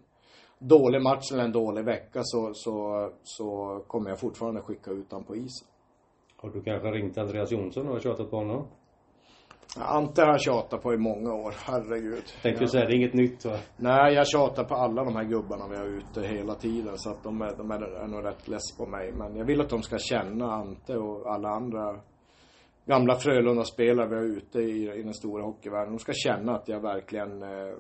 [0.60, 5.26] dålig match eller en dålig vecka så, så, så kommer jag fortfarande skicka ut honom
[5.26, 5.68] på isen.
[6.36, 8.68] Har du kanske ringt Andreas Jonsson och tjatat på honom?
[9.82, 12.24] Ante har jag tjatat på i många år, herregud.
[12.42, 13.58] Tänkte du säga, det är inget nytt va?
[13.78, 16.98] Nej, jag tjatar på alla de här gubbarna vi har ute hela tiden.
[16.98, 19.12] Så att de är, de är, är nog rätt less på mig.
[19.12, 22.00] Men jag vill att de ska känna Ante och alla andra
[22.86, 25.94] gamla Frölunda-spelare vi har ute i, i den stora hockeyvärlden.
[25.94, 27.74] De ska känna att jag verkligen eh,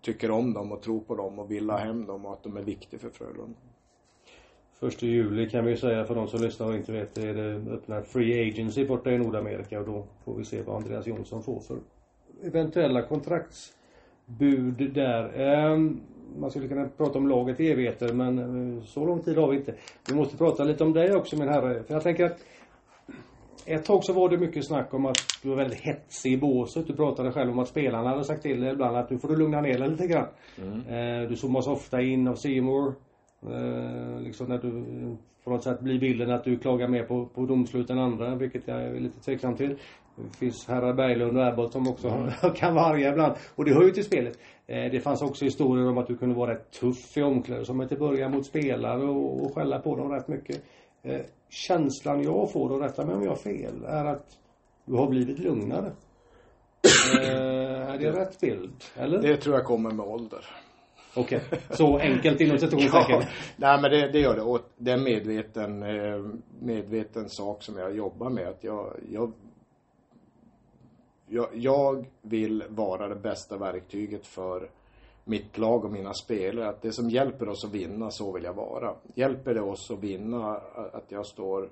[0.00, 2.56] tycker om dem och tror på dem och vill ha hem dem och att de
[2.56, 3.58] är viktiga för Frölunda.
[4.80, 7.34] Första juli kan vi ju säga för de som lyssnar och inte vet det är
[7.34, 11.42] det öppnar Free Agency borta i Nordamerika och då får vi se vad Andreas Jonsson
[11.42, 11.78] får för
[12.42, 15.42] eventuella kontraktsbud där.
[15.72, 16.00] Um,
[16.38, 19.56] man skulle kunna prata om laget i evigheter men uh, så lång tid har vi
[19.56, 19.74] inte.
[20.08, 21.82] Vi måste prata lite om dig också min herre.
[21.82, 22.38] För jag tänker att
[23.66, 26.86] ett tag så var det mycket snack om att du var väldigt hetsig i båset.
[26.86, 29.36] Du pratade själv om att spelarna hade sagt till dig ibland att nu får du
[29.36, 30.28] lugna ner dig lite grann.
[30.58, 31.22] Mm.
[31.22, 32.94] Uh, du zoomas ofta in av Seymour.
[33.42, 37.46] Eh, liksom när du på något sätt blir bilden att du klagar mer på, på
[37.46, 39.78] domslut än andra, vilket jag är lite tveksam till.
[40.16, 42.30] Det finns herrar Berglund och Abbott som också mm.
[42.56, 43.34] kan vara arga ibland.
[43.54, 44.38] Och det hör ju till spelet.
[44.66, 47.96] Eh, det fanns också historier om att du kunde vara rätt tuff i omklädningsrummet i
[47.96, 50.62] början mot spelare och, och skälla på dem rätt mycket.
[51.02, 54.26] Eh, känslan jag får, och rätta mig om jag har fel, är att
[54.84, 55.92] du har blivit lugnare.
[57.20, 58.84] är det rätt bild?
[58.96, 59.22] Eller?
[59.22, 60.44] Det tror jag kommer med ålder.
[61.16, 61.58] Okej, okay.
[61.70, 63.20] så enkelt inom citationstecken?
[63.20, 63.26] ja,
[63.56, 64.42] nej men det, det, gör det.
[64.42, 66.24] Och det är en medveten, eh,
[66.60, 68.48] medveten sak som jag jobbar med.
[68.48, 69.32] Att jag, jag,
[71.26, 74.70] jag, jag vill vara det bästa verktyget för
[75.24, 76.68] mitt lag och mina spelare.
[76.68, 78.94] Att det som hjälper oss att vinna, så vill jag vara.
[79.14, 80.60] Hjälper det oss att vinna,
[80.92, 81.70] att jag står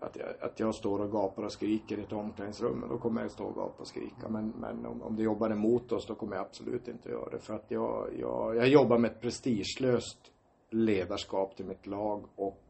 [0.00, 3.30] att jag, att jag står och gapar och skriker i ett omklädningsrum, då kommer jag
[3.30, 4.28] stå och gapa och skrika.
[4.28, 7.38] Men, men om, om det jobbar emot oss, då kommer jag absolut inte göra det.
[7.38, 10.32] För att jag, jag, jag jobbar med ett prestigelöst
[10.70, 12.64] ledarskap till mitt lag och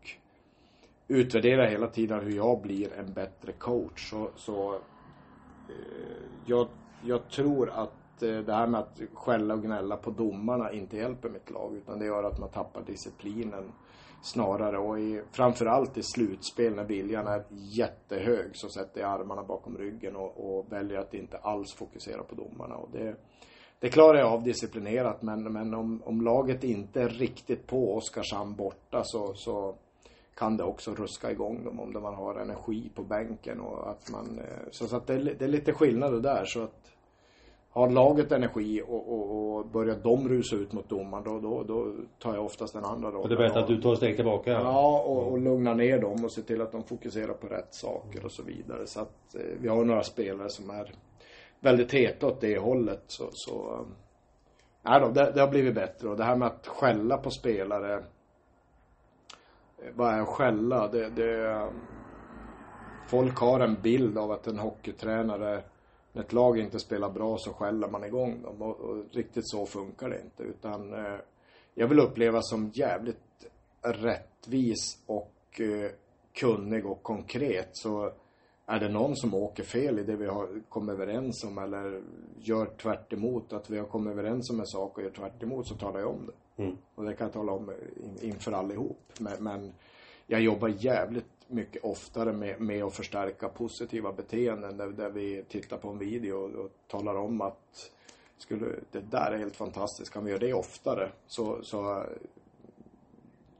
[1.08, 4.10] utvärderar hela tiden hur jag blir en bättre coach.
[4.10, 4.74] Så, så
[5.68, 6.68] eh, jag,
[7.04, 11.28] jag tror att Eh, det här med att skälla och gnälla på domarna inte hjälper
[11.28, 11.76] mitt lag.
[11.76, 13.72] Utan det gör att man tappar disciplinen
[14.22, 14.78] snarare.
[14.78, 20.16] Och i, framförallt i slutspel när viljan är jättehög så sätter jag armarna bakom ryggen
[20.16, 22.74] och, och väljer att inte alls fokusera på domarna.
[22.74, 23.16] Och det,
[23.78, 28.54] det klarar jag av disciplinerat men, men om, om laget inte är riktigt på Oskarshamn
[28.54, 29.74] borta så, så
[30.34, 34.38] kan det också ruska igång dem om man har energi på bänken och att man,
[34.38, 36.90] eh, så, att det är, det är lite skillnader där så att
[37.72, 41.94] har laget energi och, och, och börjar de rusa ut mot domaren då, då, då
[42.18, 43.22] tar jag oftast den andra rollen.
[43.22, 44.50] Och det är bättre att du tar ett steg tillbaka?
[44.50, 48.24] Ja, och, och lugnar ner dem och ser till att de fokuserar på rätt saker
[48.24, 48.86] och så vidare.
[48.86, 50.92] Så att eh, vi har några spelare som är
[51.60, 53.86] väldigt heta åt det hållet så, så eh,
[54.82, 57.94] nej då, det, det har blivit bättre och det här med att skälla på spelare
[57.94, 58.02] eh,
[59.94, 60.88] vad är skälla?
[60.88, 61.68] Det, det,
[63.08, 65.62] folk har en bild av att en hockeytränare
[66.12, 69.66] när ett lag inte spelar bra så skäller man igång dem och, och riktigt så
[69.66, 71.20] funkar det inte utan eh,
[71.74, 73.46] jag vill uppleva som jävligt
[73.82, 75.90] rättvis och eh,
[76.32, 78.12] kunnig och konkret så
[78.66, 82.02] är det någon som åker fel i det vi har kommit överens om eller
[82.38, 85.68] gör tvärt emot, att vi har kommit överens om en sak och gör tvärt emot,
[85.68, 86.62] så talar jag om det.
[86.62, 86.76] Mm.
[86.94, 87.72] Och det kan jag tala om
[88.20, 89.12] inför allihop.
[89.20, 89.72] Men, men
[90.26, 95.76] jag jobbar jävligt mycket oftare med, med att förstärka positiva beteenden där, där vi tittar
[95.76, 97.90] på en video och, och talar om att
[98.38, 102.04] skulle, det där är helt fantastiskt, kan vi göra det oftare så, så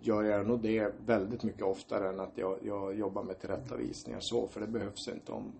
[0.01, 4.47] gör jag nog det väldigt mycket oftare än att jag, jag jobbar med tillrättavisningar så,
[4.47, 5.53] för det behövs inte om,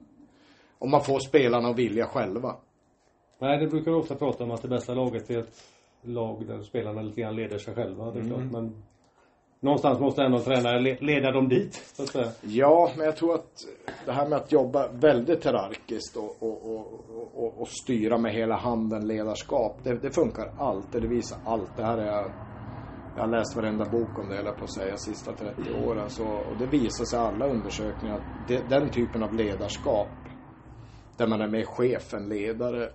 [0.79, 2.57] om man får spelarna att vilja själva.
[3.39, 5.65] Nej, det brukar ofta prata om att det bästa laget är ett
[6.03, 8.29] lag där spelarna lite grann leder sig själva, det är mm.
[8.29, 8.53] klart.
[8.53, 8.83] Men
[9.61, 12.33] någonstans måste ändå tränare leda dem dit, så att säga.
[12.41, 13.67] Ja, men jag tror att
[14.05, 17.01] det här med att jobba väldigt hierarkiskt och, och, och,
[17.35, 21.77] och, och styra med hela handen ledarskap, det, det funkar alltid, det visar allt.
[21.77, 22.33] Det här är
[23.15, 26.11] jag har läst varenda bok om det, eller på att säga, sista 30 åren.
[26.11, 30.29] Så, och det visar sig i alla undersökningar att det, den typen av ledarskap,
[31.17, 32.91] där man är mer chef än ledare,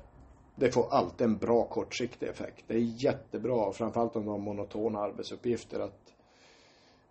[0.56, 2.63] det får alltid en bra kortsiktig effekt.
[2.67, 5.80] Det är jättebra, framförallt om du har monotona arbetsuppgifter.
[5.80, 6.14] Att,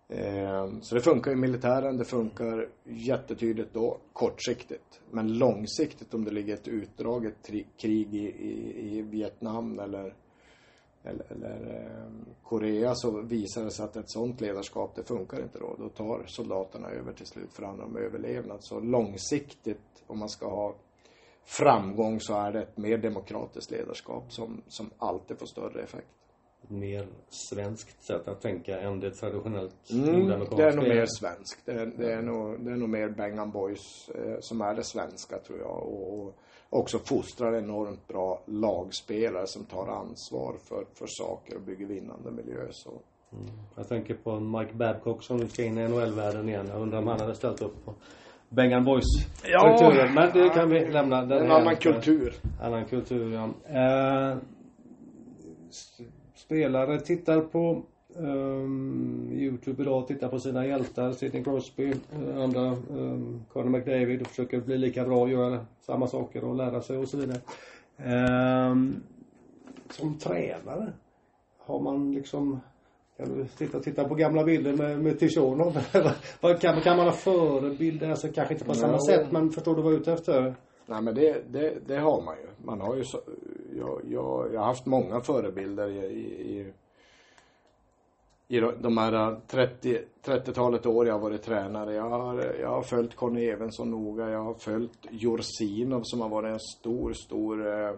[0.09, 5.01] Ehm, så det funkar i militären, det funkar jättetydligt då, kortsiktigt.
[5.11, 10.13] Men långsiktigt om det ligger ett utdraget krig i, i, i Vietnam eller
[11.03, 15.59] eller, eller ehm, Korea så visar det sig att ett sånt ledarskap, det funkar inte
[15.59, 15.75] då.
[15.79, 18.63] Då tar soldaterna över till slut för andra om överlevnad.
[18.63, 20.75] Så långsiktigt, om man ska ha
[21.43, 26.24] framgång så är det ett mer demokratiskt ledarskap som, som alltid får större effekt.
[26.67, 31.65] Mer svenskt sätt att tänka än det traditionellt mm, Det är nog mer svenskt.
[31.65, 34.83] Det är, det är, nog, det är nog mer Bang Boys eh, som är det
[34.83, 35.77] svenska tror jag.
[35.77, 36.35] Och, och
[36.69, 42.67] också fostrar enormt bra lagspelare som tar ansvar för, för saker och bygger vinnande miljö.
[42.71, 42.89] Så.
[43.31, 43.45] Mm.
[43.75, 46.67] Jag tänker på Mike Babcock som nu ska in i NHL-världen igen.
[46.67, 47.93] Jag undrar om han hade ställt upp på
[48.49, 49.05] Bengan Boys
[49.43, 50.13] ja, kulturen.
[50.13, 51.25] Men det kan vi lämna.
[51.25, 52.33] Den en annan kultur.
[52.61, 53.49] Annan kultur, ja.
[53.69, 54.37] Eh,
[56.45, 57.83] spelare tittar på
[58.15, 64.27] um, Youtube idag tittar på sina hjältar, Sidney Crosby, uh, andra, um, Conor McDavid och
[64.27, 67.39] försöker bli lika bra, göra samma saker och lära sig och så vidare.
[68.69, 69.03] Um,
[69.89, 70.93] som tränare,
[71.57, 72.59] har man liksom
[73.17, 75.77] kan du titta, titta på gamla bilder med, med Tishonov?
[76.61, 78.09] kan, kan man ha förebilder?
[78.09, 78.99] Alltså kanske inte på samma no.
[78.99, 80.55] sätt, men förstår du vad jag är ute efter?
[80.85, 82.65] Nej men det, det, det har man ju.
[82.65, 83.03] Man har ju
[83.77, 86.05] jag, jag, jag har haft många förebilder i,
[86.59, 86.73] i
[88.47, 91.93] i de här 30, 30-talet år jag har varit tränare.
[91.93, 94.29] Jag har, jag har följt Conny Evensson noga.
[94.29, 97.95] Jag har följt Jorsinov som har varit en stor, stor eh,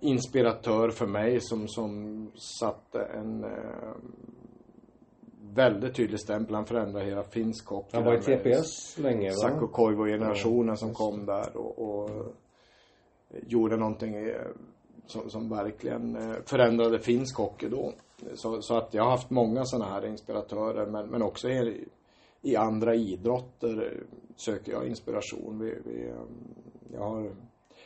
[0.00, 3.94] inspiratör för mig som, som satte en eh,
[5.54, 6.54] väldigt tydlig stämpel.
[6.54, 7.96] Han förändrade hela finsk hockey.
[7.96, 9.34] Han var i TPS länge va?
[9.34, 12.10] Sakko Koivu-generationen ja, som kom där och, och
[13.46, 14.46] gjorde någonting eh,
[15.06, 17.92] som, som verkligen eh, förändrade finsk hockey då.
[18.34, 21.88] Så, så, att jag har haft många sådana här inspiratörer men, men också i,
[22.42, 25.58] i andra idrotter eh, söker jag inspiration.
[25.58, 26.12] Vi, vi,
[26.92, 27.30] jag har,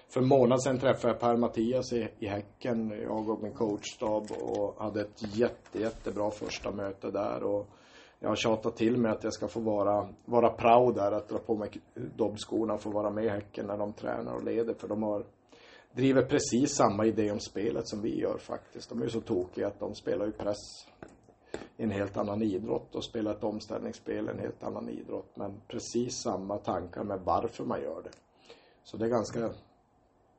[0.09, 4.83] för en månad sedan träffade jag Per-Mattias i, i Häcken, jag och min coachstab och
[4.83, 7.67] hade ett jätte, jättebra första möte där och
[8.23, 11.39] jag har tjatat till mig att jag ska få vara, vara proud där, att dra
[11.39, 11.71] på mig
[12.17, 15.25] dobbskorna och få vara med i Häcken när de tränar och leder för de har
[15.93, 18.89] driver precis samma idé om spelet som vi gör faktiskt.
[18.89, 20.87] De är ju så tokiga att de spelar ju press
[21.77, 25.37] i en helt annan idrott och spelar ett omställningsspel i en helt annan idrott.
[25.37, 28.11] Men precis samma tankar med varför man gör det.
[28.85, 29.51] Så det är ganska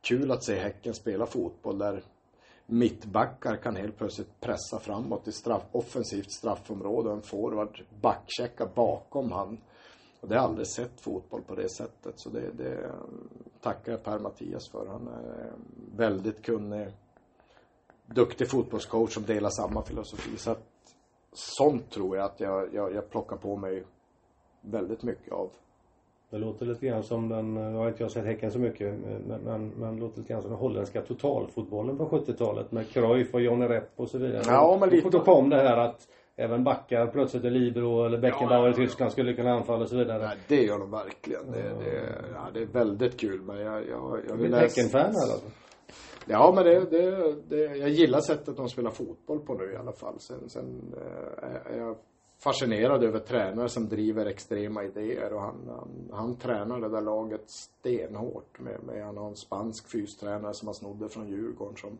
[0.01, 2.03] kul att se Häcken spela fotboll där
[2.65, 9.31] mittbackar kan helt plötsligt pressa framåt i straff, offensivt straffområde och en forward backcheckar bakom
[9.31, 9.57] han
[10.21, 12.13] och det har jag aldrig sett fotboll på det sättet.
[12.19, 12.91] Så det, det
[13.61, 14.87] tackar Per-Mattias för.
[14.87, 15.51] Han är
[15.95, 16.87] väldigt kunnig,
[18.05, 20.37] duktig fotbollscoach som delar samma filosofi.
[20.37, 20.67] Så att
[21.33, 23.83] sånt tror jag att jag, jag, jag plockar på mig
[24.61, 25.49] väldigt mycket av.
[26.29, 28.93] Det låter lite grann som den, jag har inte jag sett Häcken så mycket,
[29.27, 33.41] men, men, men låter lite grann som den holländska totalfotbollen på 70-talet med Cruyff och
[33.41, 34.41] Johnny Repp och så vidare.
[34.45, 35.09] Ja, men lite.
[35.09, 38.83] Då kom det här att även backar plötsligt i Libero eller Beckenbauer ja, ja, ja.
[38.83, 40.27] i Tyskland skulle kunna anfalla och så vidare.
[40.27, 41.51] Nej, det gör de verkligen.
[41.51, 44.81] Det, det, ja, det är väldigt kul men jag, jag, jag vill läsa...
[44.81, 45.41] Häcken-fan alltså?
[46.25, 49.91] Ja men det, det, det, jag gillar sättet de spelar fotboll på nu i alla
[49.91, 50.19] fall.
[50.19, 50.95] Sen, sen
[51.41, 51.95] äh, är jag
[52.43, 57.49] fascinerad över tränare som driver extrema idéer och han, han, han tränar det där laget
[57.49, 61.97] stenhårt med, med han har en spansk fystränare som han snodde från Djurgården som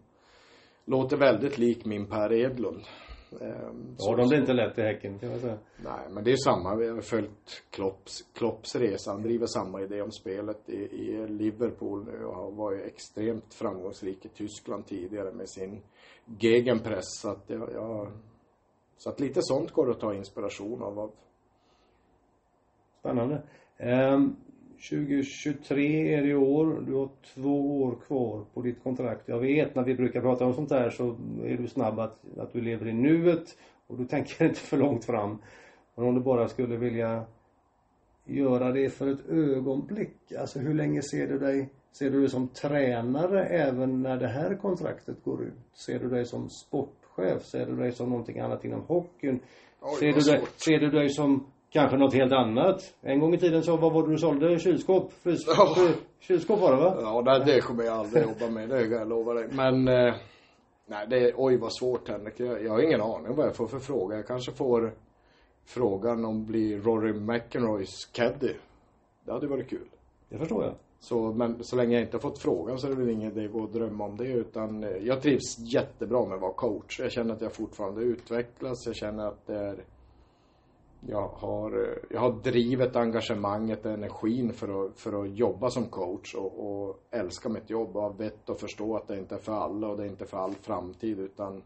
[0.86, 2.82] låter väldigt lik min Per Edlund.
[3.39, 5.57] Ehm, ja, de blir inte lätt i Häcken kan man säga.
[5.84, 6.75] Nej, men det är samma.
[6.75, 9.11] Vi har följt Klopps, Klopps resa.
[9.11, 14.25] Han driver samma idé om spelet i, i Liverpool nu och har varit extremt framgångsrik
[14.25, 15.82] i Tyskland tidigare med sin
[16.25, 17.05] gegenpress.
[17.21, 18.11] Så att jag, jag
[18.97, 21.11] så att lite sånt går att ta inspiration av.
[22.99, 23.41] Spännande.
[24.91, 26.84] Um, 2023 är det i år.
[26.88, 29.27] Du har två år kvar på ditt kontrakt.
[29.27, 32.53] Jag vet när vi brukar prata om sånt där så är du snabb att, att
[32.53, 33.57] du lever i nuet
[33.88, 35.38] och du tänker inte för långt fram.
[35.95, 37.25] Men om du bara skulle vilja
[38.25, 40.34] göra det för ett ögonblick.
[40.39, 44.55] Alltså hur länge ser du dig Ser du dig som tränare även när det här
[44.55, 45.53] kontraktet går ut?
[45.73, 47.43] Ser du dig som sportchef?
[47.43, 49.39] Ser du dig som någonting annat inom hockeyn?
[49.82, 52.93] Oj, ser, du dig, ser du dig som kanske något helt annat?
[53.01, 54.59] En gång i tiden så, vad var det du sålde?
[54.59, 55.13] Kylskåp?
[55.13, 55.89] Frys, oh.
[56.19, 56.97] Kylskåp var det va?
[57.01, 59.47] Ja, nej, det kommer jag aldrig jobba med, det kan jag lova dig.
[59.51, 60.13] Men, eh,
[60.86, 62.39] nej det, oj vad svårt Henrik.
[62.39, 64.15] Jag, jag har ingen aning vad jag får för fråga.
[64.15, 64.93] Jag kanske får
[65.65, 68.53] frågan om blir Rory McEnroys caddy.
[69.26, 69.89] Det hade varit kul.
[70.30, 70.74] Det förstår jag.
[70.99, 73.45] Så, men så länge jag inte har fått frågan så är det väl ingen idé
[73.45, 76.99] att gå och drömma om det utan eh, jag trivs jättebra med att vara coach.
[76.99, 78.86] Jag känner att jag fortfarande utvecklas.
[78.86, 79.84] Jag känner att det är
[81.08, 86.36] jag har, eh, jag har drivet, engagemanget, energin för att, för att jobba som coach
[86.36, 89.54] och, och älska mitt jobb och ha vett att förstå att det inte är för
[89.54, 91.64] alla och det är inte för all framtid utan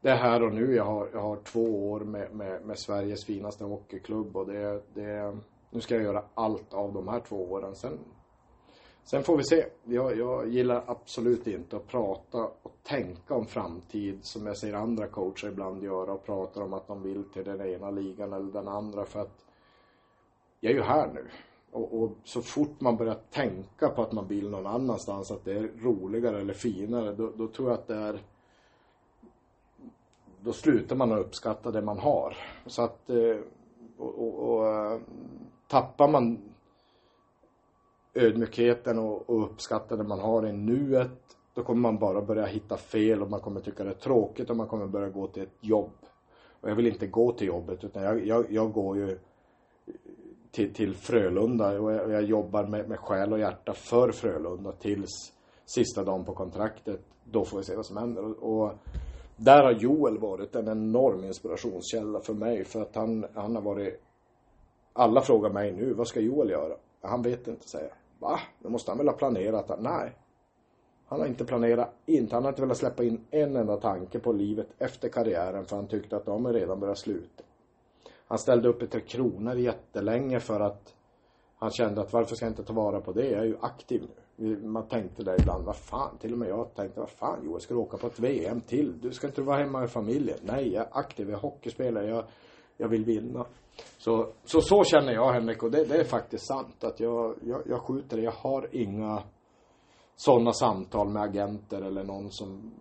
[0.00, 0.74] det är här och nu.
[0.74, 5.38] Jag har, jag har två år med, med, med Sveriges finaste hockeyklubb och det, det,
[5.70, 7.74] nu ska jag göra allt av de här två åren.
[7.74, 7.98] Sen
[9.04, 9.64] Sen får vi se.
[9.84, 15.06] Jag, jag gillar absolut inte att prata och tänka om framtid som jag ser andra
[15.06, 18.68] coacher ibland göra och pratar om att de vill till den ena ligan eller den
[18.68, 19.44] andra för att
[20.60, 21.24] jag är ju här nu.
[21.70, 25.52] Och, och, så fort man börjar tänka på att man vill någon annanstans, att det
[25.52, 28.18] är roligare eller finare, då, då tror jag att det är
[30.40, 32.36] då slutar man att uppskatta det man har.
[32.66, 33.36] Så att eh,
[33.98, 35.00] och, och, och eh,
[35.68, 36.38] tappar man
[38.14, 42.76] ödmjukheten och, och uppskatta det man har i nuet då kommer man bara börja hitta
[42.76, 45.56] fel och man kommer tycka det är tråkigt och man kommer börja gå till ett
[45.60, 45.92] jobb.
[46.60, 49.18] Och jag vill inte gå till jobbet utan jag, jag, jag går ju
[50.50, 55.32] till, till Frölunda och jag, jag jobbar med, med själ och hjärta för Frölunda tills
[55.64, 57.00] sista dagen på kontraktet.
[57.24, 58.24] Då får vi se vad som händer.
[58.24, 58.72] Och, och
[59.36, 64.02] där har Joel varit en enorm inspirationskälla för mig för att han, han har varit
[64.92, 66.74] alla frågar mig nu, vad ska Joel göra?
[67.00, 67.96] Han vet inte, säger jag.
[68.22, 68.40] Va?
[68.58, 69.80] Det måste han väl ha planerat?
[69.80, 70.12] Nej.
[71.06, 74.32] Han har inte planerat, inte, han har inte velat släppa in en enda tanke på
[74.32, 77.42] livet efter karriären för han tyckte att de är redan börjat sluta.
[78.26, 80.94] Han ställde upp i Tre Kronor jättelänge för att
[81.56, 83.30] han kände att varför ska jag inte ta vara på det?
[83.30, 84.02] Jag är ju aktiv
[84.36, 84.56] nu.
[84.56, 87.74] Man tänkte där ibland, vad fan, till och med jag tänkte, vad fan Joel, ska
[87.74, 89.00] du åka på ett VM till?
[89.00, 90.38] Du ska inte vara hemma med familjen.
[90.42, 92.24] Nej, jag är aktiv, jag är hockeyspelare, jag,
[92.76, 93.46] jag vill vinna.
[93.98, 97.62] Så, så, så känner jag Henrik och det, det är faktiskt sant att jag, jag,
[97.66, 99.22] jag skjuter Jag har inga
[100.16, 102.72] sådana samtal med agenter eller någon som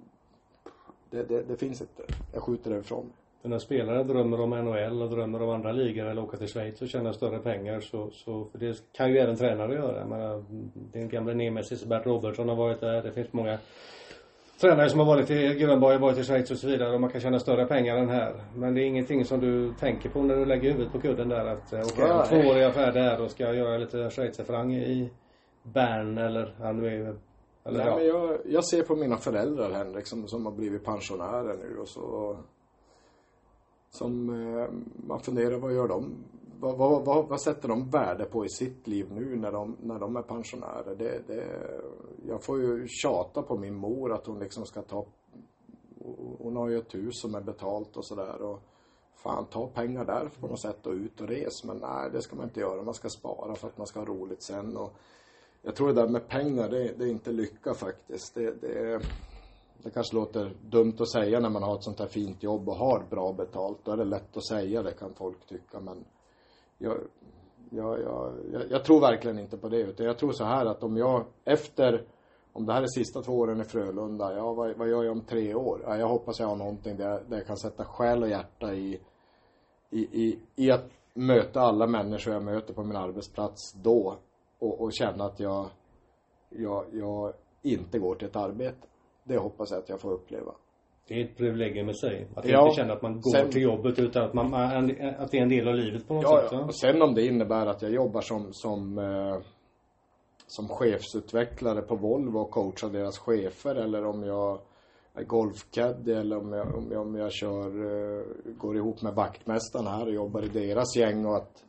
[1.09, 2.03] det, det, det finns inte.
[2.33, 3.15] Jag skjuter det ifrån mig.
[3.43, 6.87] När spelare drömmer om NHL och drömmer om andra ligor eller åka till Schweiz och
[6.87, 10.05] tjäna större pengar så, så för det kan ju även tränare göra.
[10.05, 13.03] Men den gamle Nemesis Bert Robertson har varit där.
[13.03, 13.59] Det finns många
[14.61, 17.21] tränare som har varit i Grönborg, varit i Schweiz och så vidare och man kan
[17.21, 18.43] tjäna större pengar än här.
[18.55, 21.45] Men det är ingenting som du tänker på när du lägger huvudet på kudden där
[21.45, 24.73] att okej, okay, om två år är jag färdig här och ska göra lite schweizerfrang
[24.73, 25.09] i
[25.63, 27.15] Bern eller, ja nu är
[27.63, 27.95] eller Nej, ja.
[27.95, 31.87] men jag, jag ser på mina föräldrar Henrik som, som har blivit pensionärer nu och
[31.87, 32.37] så
[33.89, 34.67] som eh,
[35.07, 36.15] man funderar vad gör de
[36.61, 39.99] vad, vad, vad, vad, sätter de värde på i sitt liv nu när de, när
[39.99, 40.95] de är pensionärer?
[40.95, 41.47] Det, det,
[42.27, 45.05] jag får ju tjata på min mor att hon liksom ska ta
[46.39, 48.59] hon har ju ett hus som är betalt och sådär och
[49.15, 52.35] fan ta pengar där på något sätt och ut och res men nej det ska
[52.35, 54.93] man inte göra man ska spara för att man ska ha roligt sen och
[55.61, 59.01] jag tror det där med pengar det, det är inte lycka faktiskt det, det
[59.83, 62.75] det kanske låter dumt att säga när man har ett sånt här fint jobb och
[62.75, 63.79] har bra betalt.
[63.83, 66.05] Då är det lätt att säga det kan folk tycka men
[66.81, 66.97] jag,
[67.69, 70.97] jag, jag, jag, tror verkligen inte på det utan jag tror så här att om
[70.97, 72.05] jag efter
[72.53, 75.21] om det här är sista två åren i Frölunda, ja vad, vad gör jag om
[75.21, 75.81] tre år?
[75.83, 78.73] Ja, jag hoppas jag har någonting där, jag, där jag kan sätta själ och hjärta
[78.73, 78.99] i,
[79.89, 84.17] i, i, i att möta alla människor jag möter på min arbetsplats då
[84.59, 85.69] och, och känna att jag,
[86.49, 88.87] jag, jag inte går till ett arbete.
[89.23, 90.51] Det hoppas jag att jag får uppleva.
[91.07, 92.27] Det är ett privilegium i sig.
[92.35, 95.37] Att ja, inte känna att man går sen, till jobbet utan att, man, att det
[95.37, 96.49] är en del av livet på något ja, sätt.
[96.51, 99.37] Ja, och sen om det innebär att jag jobbar som, som eh,
[100.51, 104.59] som chefsutvecklare på Volvo och coachar deras chefer eller om jag
[105.13, 108.25] är golfcaddy eller om jag, om jag, om jag kör, uh,
[108.57, 111.63] går ihop med vaktmästaren här och jobbar i deras gäng och att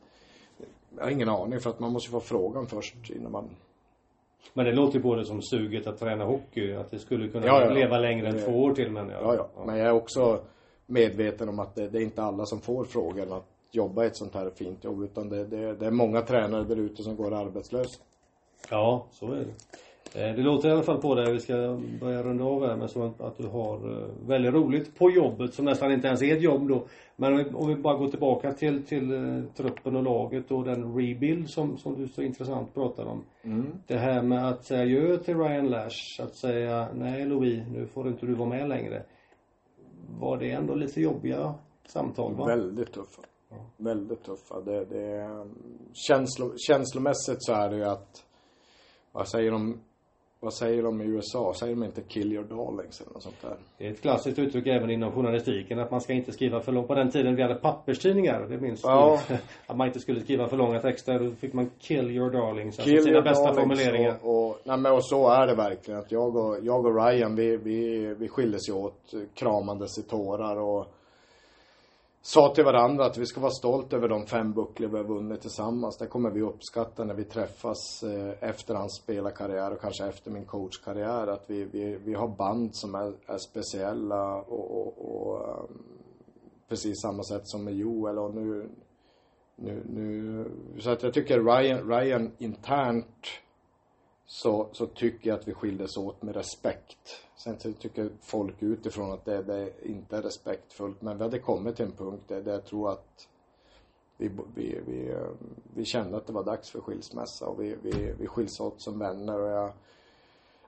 [0.97, 3.49] jag har ingen aning för att man måste få frågan först innan man
[4.53, 7.61] men det låter ju både som suget att träna hockey, att det skulle kunna ja,
[7.61, 9.65] ja, leva längre än två år till men ja, ja, ja.
[9.65, 10.39] Men jag är också
[10.85, 14.33] medveten om att det, det, är inte alla som får frågan att jobba ett sånt
[14.33, 17.99] här fint jobb utan det, det, det är många tränare där ute som går arbetslösa.
[18.69, 19.53] Ja, så är det.
[20.15, 22.89] Eh, det låter i alla fall på dig, vi ska börja runda av här, men
[22.89, 26.41] så att du har eh, väldigt roligt på jobbet som nästan inte ens är ett
[26.41, 26.83] jobb då.
[27.15, 31.49] Men om vi bara går tillbaka till, till eh, truppen och laget och den rebuild
[31.49, 33.23] som, som du så intressant pratar om.
[33.43, 33.65] Mm.
[33.87, 38.07] Det här med att säga adjö till Ryan Lash, att säga nej Louis, nu får
[38.07, 39.03] inte du vara med längre.
[40.19, 41.53] Var det ändå lite jobbiga
[41.85, 42.45] samtal va?
[42.45, 43.21] Väldigt tuffa.
[43.49, 43.57] Ja.
[43.77, 44.61] Väldigt tuffa.
[44.61, 45.29] Det, det,
[45.93, 48.25] känslo, känslomässigt så är det ju att
[49.11, 49.79] vad säger de
[50.43, 51.53] vad säger de i USA?
[51.53, 53.55] Säger de inte 'kill your darlings' eller något sånt där?
[53.77, 56.87] Det är ett klassiskt uttryck även inom journalistiken att man ska inte skriva för långt.
[56.87, 59.19] På den tiden vi hade papperstidningar, det minns ja.
[59.27, 59.33] du?
[59.67, 61.19] Att man inte skulle skriva för långa texter.
[61.19, 62.65] Då fick man 'kill your darlings'.
[62.65, 64.15] Alltså kill alltså sina bästa formuleringar.
[64.21, 65.99] Och, och, nej, men och så är det verkligen.
[65.99, 70.59] Att jag och, jag och Ryan, vi, vi, vi skildes ju åt kramandes i tårar
[70.59, 70.87] och
[72.25, 75.41] sa till varandra att vi ska vara stolta över de fem bucklor vi har vunnit
[75.41, 75.97] tillsammans.
[75.97, 80.45] Det kommer vi uppskatta när vi träffas eh, efter hans spelarkarriär och kanske efter min
[80.45, 81.27] coachkarriär.
[81.27, 85.63] Att vi, vi, vi har band som är, är speciella och, och, och eh,
[86.69, 88.69] precis samma sätt som med Joel och nu,
[89.55, 90.45] nu, nu
[90.79, 93.27] så att jag tycker Ryan, Ryan internt
[94.25, 97.23] så, så tycker jag att vi skildes åt med respekt.
[97.43, 101.01] Sen tycker folk utifrån att det, det inte är respektfullt.
[101.01, 103.27] Men vi hade kommit till en punkt där, där jag tror att
[104.17, 105.27] vi, vi, vi, eh,
[105.75, 108.99] vi kände att det var dags för skilsmässa och vi, vi, vi skiljs åt som
[108.99, 109.73] vänner och jag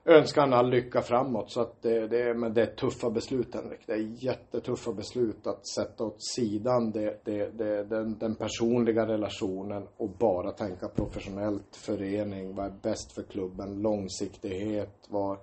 [0.05, 1.51] önskar han all lycka framåt.
[1.51, 3.79] Så att det, det, men det är tuffa beslut Henrik.
[3.85, 9.87] Det är jättetuffa beslut att sätta åt sidan det, det, det, den, den personliga relationen
[9.97, 15.37] och bara tänka professionellt, förening, vad är bäst för klubben, långsiktighet, vad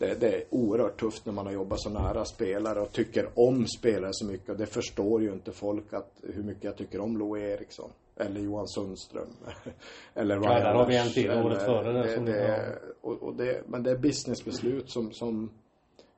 [0.00, 3.66] det, det, är oerhört tufft när man har jobbat så nära spelare och tycker om
[3.66, 4.48] spelare så mycket.
[4.48, 7.90] Och det förstår ju inte folk att, hur mycket jag tycker om Louis Eriksson.
[8.16, 9.28] Eller Johan Sundström.
[10.14, 13.34] eller Ryan Ja, där har vi en till året före det, som det, och, och
[13.34, 15.50] det, Men det är businessbeslut som, som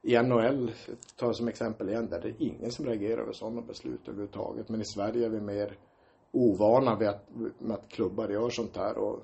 [0.02, 0.72] i NHL,
[1.16, 4.68] tar jag som exempel igen, där det är ingen som reagerar över sådana beslut överhuvudtaget.
[4.68, 5.76] Men i Sverige är vi mer
[6.32, 7.28] ovana vid att,
[7.58, 8.98] med att klubbar gör sånt här.
[8.98, 9.20] Och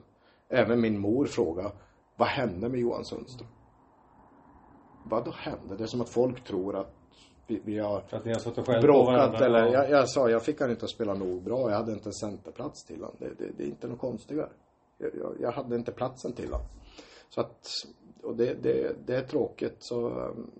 [0.48, 1.72] även min mor frågar,
[2.16, 3.48] vad hände med Johan Sundström?
[5.10, 5.76] Vad då hände?
[5.76, 6.94] Det är som att folk tror att
[7.46, 10.60] vi, vi har, att ni har satt själv bråkat eller, jag, jag, sa, jag fick
[10.60, 11.70] han inte att spela nog bra.
[11.70, 13.16] Jag hade inte en centerplats till honom.
[13.18, 14.48] Det, det, det, är inte något konstigare.
[14.98, 16.66] Jag, jag, jag, hade inte platsen till honom.
[17.28, 17.66] Så att,
[18.22, 20.50] och det, det, det är tråkigt så um,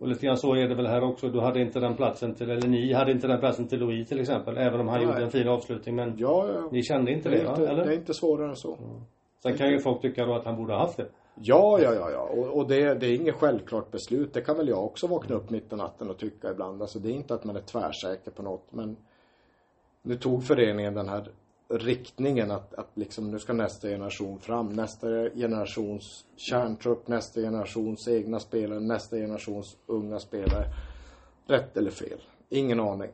[0.00, 1.28] och lite grann så är det väl här också.
[1.28, 4.20] Du hade inte den platsen till, eller ni hade inte den platsen till Louis till
[4.20, 4.58] exempel.
[4.58, 5.06] Även om han Nej.
[5.06, 5.96] gjorde en fin avslutning.
[5.96, 6.68] Men ja, ja.
[6.72, 7.68] ni kände inte det, det inte?
[7.68, 7.84] Eller?
[7.84, 8.76] Det är inte svårare än så.
[8.76, 9.00] Mm.
[9.42, 11.08] Sen kan ju folk tycka då att han borde ha haft det.
[11.42, 12.20] Ja, ja, ja, ja.
[12.20, 14.34] Och, och det, det, är inget självklart beslut.
[14.34, 16.82] Det kan väl jag också vakna upp mitt i natten och tycka ibland.
[16.82, 18.66] Alltså det är inte att man är tvärsäker på något.
[18.70, 18.96] Men
[20.02, 21.30] nu tog föreningen den här
[21.68, 24.72] riktningen att, att liksom nu ska nästa generation fram.
[24.72, 30.64] Nästa generations kärntrupp, nästa generations egna spelare, nästa generations unga spelare.
[31.46, 32.20] Rätt eller fel?
[32.48, 33.10] Ingen aning.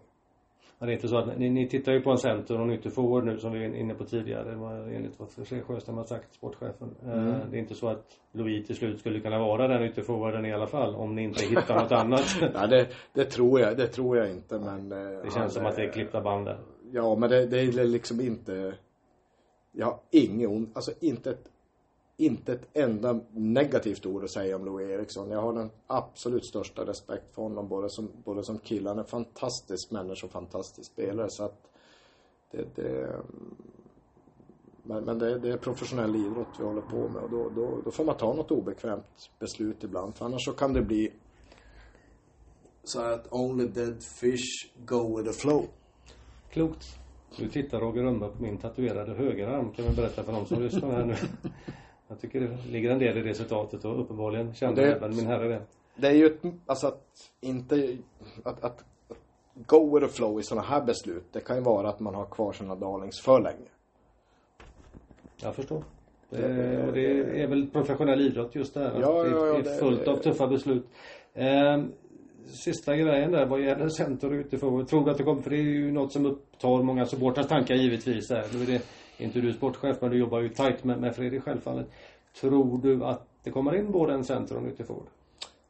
[0.78, 2.92] Men det är inte så att ni, ni tittar ju på en center och nyttig
[2.92, 4.50] forward nu som vi är inne på tidigare.
[4.50, 6.94] Det var enligt vad Sjöström har sagt, sportchefen.
[7.06, 7.34] Eh, mm.
[7.50, 10.66] Det är inte så att Louis till slut skulle kunna vara den ytterforwarden i alla
[10.66, 12.36] fall om ni inte hittar något annat.
[12.54, 14.92] Nej det, det, tror jag, det tror jag inte men.
[14.92, 16.58] Eh, det känns som att det är klippta band där.
[16.92, 18.74] Ja men det, det är liksom inte.
[19.72, 21.48] Jag har inget ont, alltså inte ett
[22.16, 25.30] inte ett enda negativt ord att säga om Louis Eriksson.
[25.30, 28.88] Jag har den absolut största respekt för honom både som, både som kille.
[28.88, 31.70] Han är en fantastisk människa och fantastisk spelare så att
[32.50, 33.16] det, det
[34.82, 37.90] men, men det, det, är professionell idrott vi håller på med och då, då, då
[37.90, 41.12] får man ta något obekvämt beslut ibland för annars så kan det bli
[42.84, 45.66] så att only dead fish go with the flow.
[46.50, 46.86] Klokt.
[47.38, 50.90] Du tittar Roger Rönnberg på min tatuerade högerarm kan vi berätta för de som lyssnar
[50.90, 51.16] här nu.
[52.08, 55.26] Jag tycker det ligger en del i det citatet och uppenbarligen kände Det- även min
[55.26, 55.60] herre det.
[55.96, 57.02] Det är ju ett, alltså att
[57.40, 57.96] inte,
[58.42, 58.84] att, att,
[59.54, 62.24] go with the flow i sådana här beslut, det kan ju vara att man har
[62.26, 63.68] kvar sina darlings för länge.
[65.42, 65.82] Jag förstår.
[66.30, 68.86] Det, och det är väl professionell idrott just det här.
[68.90, 70.86] att Ja, det ja, ja, är det- fullt av tuffa beslut.
[71.34, 71.92] Ehm,
[72.64, 74.86] sista grejen där vad gäller center utifrån.
[74.86, 77.74] Tror du att det kommer, för det är ju något som upptar många supporters tankar
[77.74, 78.28] givetvis.
[78.28, 78.44] Där.
[78.54, 78.82] Nu är det
[79.18, 81.86] inte du sportchef men du jobbar ju tajt med, med Fredrik självfallet.
[82.40, 85.06] Tror du att det kommer in både en center och en utifrån?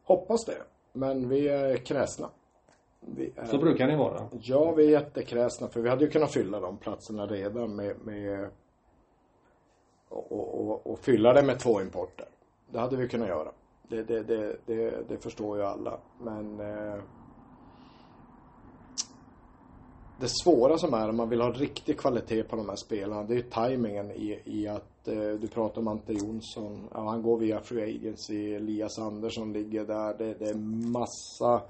[0.05, 0.59] Hoppas det.
[0.92, 2.30] Men vi är kräsna.
[3.01, 4.28] Vi är, Så brukar ni vara.
[4.40, 8.49] Ja, vi är jättekräsna för vi hade ju kunnat fylla de platserna redan med, med
[10.09, 12.26] och, och, och, fylla det med två importer.
[12.70, 13.49] Det hade vi kunnat göra.
[13.88, 15.99] Det, det, det, det, det förstår ju alla.
[16.20, 17.01] Men eh,
[20.20, 23.34] det svåra som är om man vill ha riktig kvalitet på de här spelarna, det
[23.34, 27.38] är ju tajmingen i, i att eh, du pratar om Ante Jonsson, ja, han går
[27.38, 30.54] via Free Agency, Elias Andersson ligger där, det, det är
[30.92, 31.62] massa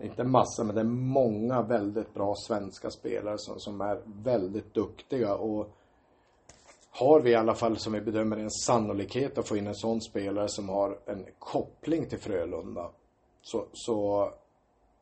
[0.00, 5.34] inte massa, men det är många väldigt bra svenska spelare som, som är väldigt duktiga.
[5.34, 5.70] Och
[6.90, 10.00] har vi i alla fall som vi bedömer en sannolikhet att få in en sån
[10.00, 12.90] spelare som har en koppling till Frölunda
[13.42, 14.30] så, så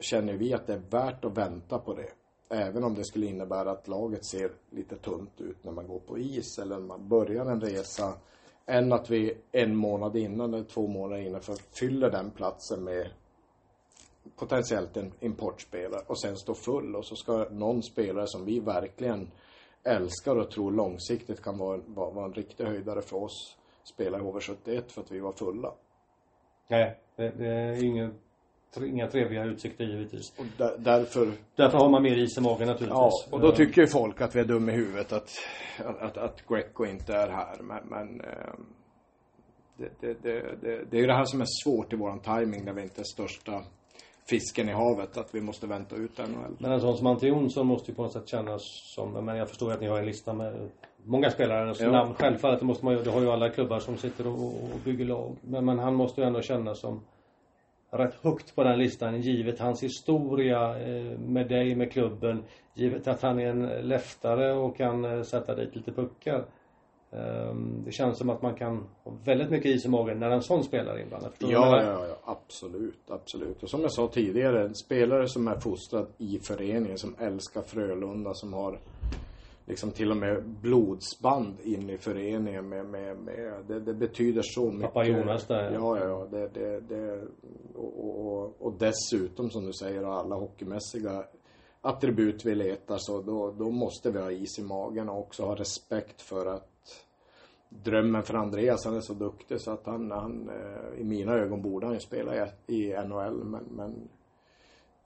[0.00, 2.10] känner vi att det är värt att vänta på det.
[2.54, 6.18] Även om det skulle innebära att laget ser lite tunt ut när man går på
[6.18, 8.12] is eller när man börjar en resa.
[8.66, 13.08] Än att vi en månad innan eller två månader innan för fyller den platsen med
[14.36, 19.30] potentiellt en importspelare och sen stå full och så ska någon spelare som vi verkligen
[19.82, 24.20] älskar och tror långsiktigt kan vara, vara, vara en riktig höjdare för oss spela i
[24.20, 25.72] HV71 för att vi var fulla.
[26.68, 28.12] Nej, det, det är inget
[28.82, 30.32] inga trevliga utsikter givetvis.
[30.38, 32.90] Och där, därför, Därför har man mer is i magen naturligtvis.
[32.90, 35.30] ja, och då tycker ju folk att vi är dumma i huvudet att,
[36.00, 37.56] att, att, Greco inte är här.
[37.62, 38.66] Men, men ehm,
[39.76, 42.72] det, det, det, det, är ju det här som är svårt i våran timing när
[42.72, 43.62] vi inte är största
[44.28, 46.56] fisken i havet, att vi måste vänta ut NHL.
[46.58, 48.62] Men en sån som Ante Jonsson måste ju på något sätt kännas
[48.94, 50.68] som, men jag förstår att ni har en lista med
[51.04, 51.92] många spelare som Ja.
[51.92, 52.14] namn.
[52.14, 55.04] Självfallet, det måste man ju, det har ju alla klubbar som sitter och, och bygger
[55.04, 55.36] lag.
[55.40, 57.00] Men, men han måste ju ändå kännas som
[57.98, 62.44] rätt högt på den listan givet hans historia eh, med dig, med klubben.
[62.74, 66.44] Givet att han är en leftare och kan eh, sätta dit lite puckar.
[67.12, 70.42] Ehm, Det känns som att man kan ha väldigt mycket is i magen när en
[70.42, 71.32] sån spelare är inblandad.
[71.38, 71.48] Ja,
[71.82, 73.62] ja, ja, absolut, absolut.
[73.62, 78.34] Och som jag sa tidigare, en spelare som är fostrad i föreningen, som älskar Frölunda,
[78.34, 78.78] som har
[79.66, 84.70] liksom till och med blodsband in i föreningen med, med, med det, det betyder så
[84.70, 84.82] mycket.
[84.82, 85.98] Pappa Jonas där, ja.
[85.98, 86.26] Ja, ja.
[86.30, 87.22] Det, det, det,
[87.74, 91.24] och, och, och dessutom som du säger, alla hockeymässiga
[91.80, 95.54] attribut vi letar så då, då måste vi ha is i magen och också ha
[95.54, 96.70] respekt för att
[97.68, 101.62] drömmen för Andreas, han är så duktig så att han, han eh, i mina ögon
[101.62, 104.08] borde han ju spela i, i NHL men, men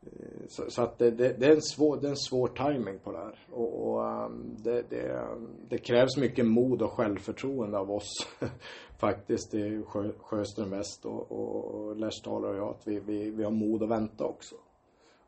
[0.03, 2.99] Eh, så, så att det, det, det, är en svår, det är en svår timing
[2.99, 5.29] på det här och, och ehm, det, det,
[5.69, 8.27] det krävs mycket mod och självförtroende av oss
[8.99, 11.97] faktiskt i Sjö, Sjöström Väst och, och, och
[12.27, 14.55] och jag att vi, vi, vi har mod att vänta också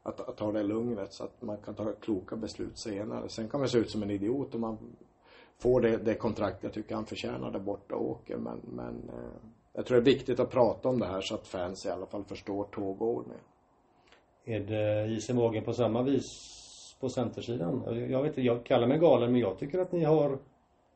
[0.03, 3.29] att, att ta det lugnet så att man kan ta kloka beslut senare.
[3.29, 4.79] Sen kan man se ut som en idiot om man
[5.59, 8.37] får det, det kontrakt jag tycker han förtjänar där borta och åker.
[8.37, 9.41] Men, men eh,
[9.73, 12.07] jag tror det är viktigt att prata om det här så att fans i alla
[12.07, 13.45] fall förstår tågordningen.
[14.45, 16.27] Är det is i magen på samma vis
[17.01, 17.83] på centersidan?
[18.11, 20.39] Jag vet inte, jag kallar mig galen men jag tycker att ni har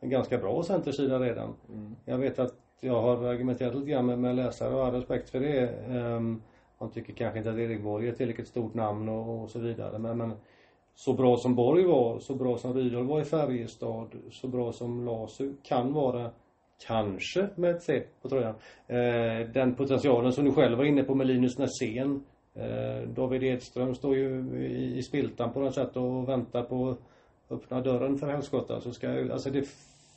[0.00, 1.54] en ganska bra centersida redan.
[2.04, 5.40] Jag vet att jag har argumenterat lite grann med, med läsare och har respekt för
[5.40, 5.86] det.
[5.88, 6.42] Um,
[6.78, 9.58] man tycker kanske inte att Erik Borg är ett tillräckligt stort namn och, och så
[9.58, 9.98] vidare.
[9.98, 10.32] Men, men
[10.94, 15.04] så bra som Borg var, så bra som Rydahl var i Färjestad, så bra som
[15.04, 16.30] Lasu kan vara
[16.86, 18.54] Kanske med ett C på tröjan.
[18.86, 22.24] Eh, den potentialen som du själv var inne på med Linus Nässén.
[22.54, 24.58] Eh, David Edström står ju
[24.96, 26.98] i, spiltan på något sätt och väntar på att
[27.50, 28.80] öppna dörren för helskotta.
[28.80, 29.68] Så ska jag, alltså det,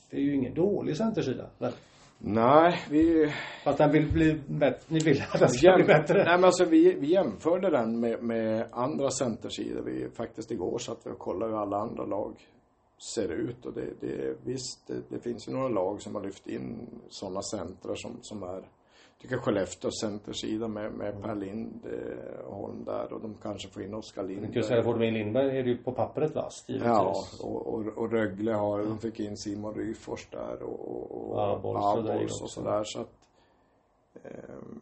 [0.09, 1.45] det är ju ingen dålig centersida.
[1.57, 1.71] väl?
[2.19, 3.33] Nej, vi...
[3.63, 4.85] Fast den vill bli bättre.
[4.87, 6.23] Ni vill att den ska bli bättre.
[6.23, 9.81] Nej men alltså vi, vi jämförde den med, med andra centersidor.
[9.81, 12.33] Vi faktiskt igår satt vi och kollade hur alla andra lag
[13.15, 16.47] ser ut och det, det visst, det, det finns ju några lag som har lyft
[16.47, 18.63] in sådana centrar som, som är
[19.21, 24.21] tycker Skellefteås centersida med, med Per Lind eh, där och de kanske får in Oskar
[24.21, 24.53] Jag Lind.
[24.53, 26.65] kan säga att Min Lindberg är det ju på pappret vasst.
[26.67, 31.53] Ja, och, och, och Rögle har, de fick in Simon Ryfors där och, och, och
[31.53, 33.13] Abols och Abols och sådär så att
[34.23, 34.81] ehm,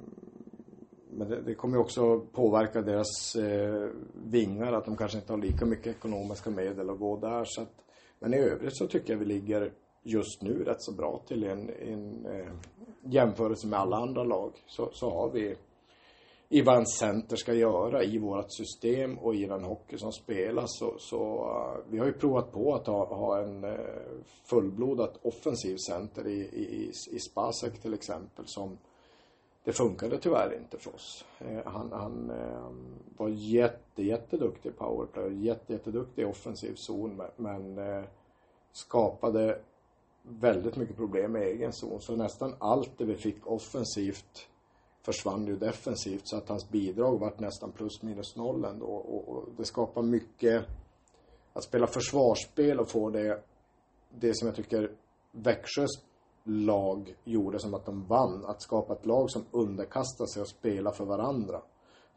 [1.10, 5.66] men det, det kommer också påverka deras eh, vingar, att de kanske inte har lika
[5.66, 7.44] mycket ekonomiska medel att gå där.
[7.46, 7.74] Så att,
[8.20, 9.72] men i övrigt så tycker jag vi ligger
[10.08, 12.52] just nu rätt så bra till en, en eh,
[13.04, 14.52] jämförelse med alla andra lag.
[14.68, 15.56] Så, så har vi
[16.50, 20.78] i vad en center ska göra i vårt system och i den hockey som spelas.
[20.80, 23.80] Så, så uh, vi har ju provat på att ha, ha en uh,
[24.44, 28.78] fullblodat offensiv center i, i, i Spasek till exempel som
[29.64, 31.26] det funkade tyvärr inte för oss.
[31.42, 32.32] Uh, han, han
[33.18, 37.80] var jätte, jätteduktig i powerplay, jätte, jätteduktig i offensiv zon men
[38.72, 39.60] skapade
[40.28, 42.02] väldigt mycket problem med egen zon.
[42.02, 44.48] Så nästan allt det vi fick offensivt
[45.02, 48.86] försvann ju defensivt så att hans bidrag vart nästan plus minus noll ändå.
[48.86, 50.66] Och, och det skapar mycket
[51.54, 53.44] att spela försvarsspel och få det,
[54.10, 54.92] det som jag tycker
[55.32, 55.92] Växjös
[56.44, 58.46] lag gjorde som att de vann.
[58.46, 61.62] Att skapa ett lag som underkastar sig och spelar för varandra.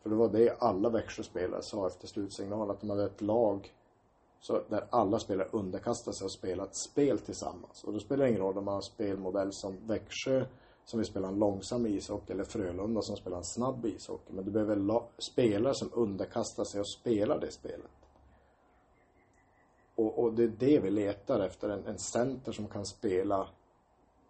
[0.02, 3.72] För det var det alla Växjöspelare sa efter slutsignalen att de hade ett lag
[4.40, 7.84] så där alla spelare underkastar sig och spelar ett spel tillsammans.
[7.84, 10.44] Och då spelar det ingen roll om man har spelmodell som Växjö
[10.84, 14.32] som vill spela en långsam ishockey eller Frölunda som spelar en snabb ishockey.
[14.32, 17.90] Men du behöver spelare som underkastar sig och spelar det spelet.
[19.94, 23.48] Och, och det är det vi letar efter, en, en center som kan spela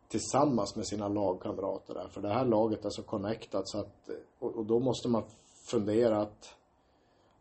[0.09, 2.09] tillsammans med sina lagkamrater där.
[2.09, 5.23] För det här laget är så connectat så att, och, och då måste man
[5.71, 6.55] fundera att,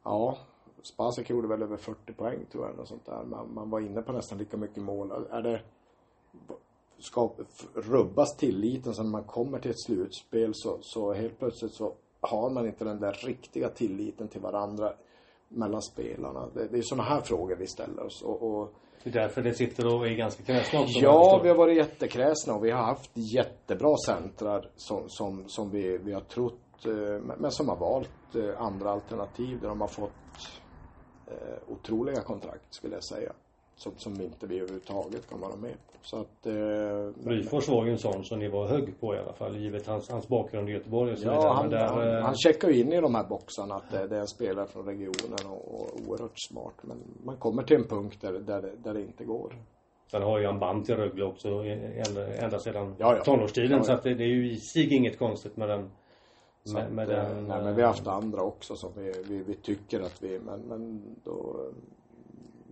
[0.04, 0.38] ja,
[0.82, 3.24] Spasek gjorde väl över 40 poäng tror jag, eller sånt där.
[3.24, 5.12] Man, man var inne på nästan lika mycket mål.
[5.30, 5.62] Är det,
[7.00, 7.32] ska
[7.74, 12.50] rubbas tilliten så när man kommer till ett slutspel så, så helt plötsligt så har
[12.50, 14.94] man inte den där riktiga tilliten till varandra
[15.50, 16.50] mellan spelarna.
[16.54, 18.74] Det, det är sådana här frågor vi ställer oss och, och
[19.04, 21.00] det är därför det sitter och är ganska kräsna också.
[21.00, 25.98] Ja, vi har varit jättekräsna och vi har haft jättebra centrar som, som, som vi,
[25.98, 30.12] vi har trott, eh, men som har valt eh, andra alternativ där de har fått
[31.28, 33.34] eh, otroliga kontrakt skulle jag säga
[33.78, 35.98] som, som inte vi överhuvudtaget kan vara med på.
[36.02, 36.46] Så att...
[36.46, 39.88] Eh, Ryfors var ju en sån som ni var hög på i alla fall, givet
[39.88, 41.54] hans, hans bakgrund i Göteborg och så ja.
[41.54, 42.22] Han, där, han, eh...
[42.22, 44.86] han checkar ju in i de här boxarna att det, det är en spelare från
[44.86, 46.76] regionen och, och oerhört smart.
[46.82, 49.56] Men man kommer till en punkt där, där, där det inte går.
[50.12, 53.24] Sen har ju han band till Rögle också ända sedan ja, ja.
[53.24, 53.72] tonårstiden.
[53.72, 53.84] Ja, ja.
[53.84, 55.92] Så att det, det, är ju i sig inget konstigt med den
[56.74, 59.54] med, med att, den, nej, men vi har haft andra också som vi, vi, vi
[59.56, 61.70] tycker att vi, men, men då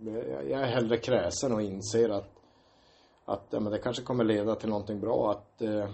[0.04, 2.30] jag är hellre kräsen och inser att,
[3.24, 5.30] att ja, men det kanske kommer leda till någonting bra.
[5.30, 5.88] Att eh,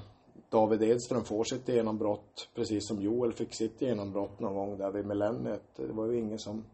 [0.48, 5.06] David Edström får sitt genombrott precis som Joel fick sitt genombrott någon gång där vid
[5.06, 5.62] millenniet.
[5.76, 6.64] Det var ju ingen som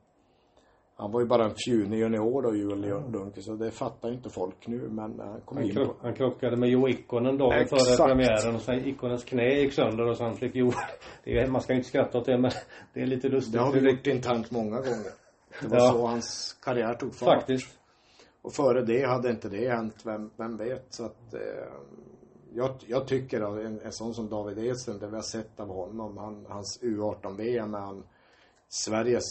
[1.00, 4.66] han var ju bara en fjunig junior då, Joel Lundqvist, så det fattar inte folk
[4.66, 5.94] nu, men han kom han in på...
[6.02, 7.82] Han krockade med Jo Ikkonen dagen Exakt.
[7.82, 10.72] före premiären och sen Ikkonens knä gick sönder och sen fick Jo...
[11.24, 12.50] Det är, man ska inte skratta åt det, men
[12.94, 13.52] det är lite lustigt.
[13.52, 15.12] Det har vi gjort internt många gånger.
[15.60, 15.92] Det var ja.
[15.92, 17.38] så hans karriär tog fart.
[17.38, 17.78] Faktiskt.
[18.42, 20.86] Och före det hade inte det hänt, vem, vem vet.
[20.90, 21.40] Så att eh,
[22.54, 25.68] jag, jag tycker att en, en sån som David Edström, det vi har sett av
[25.68, 28.04] honom, han, hans U18-VM är han
[28.68, 29.24] Sveriges,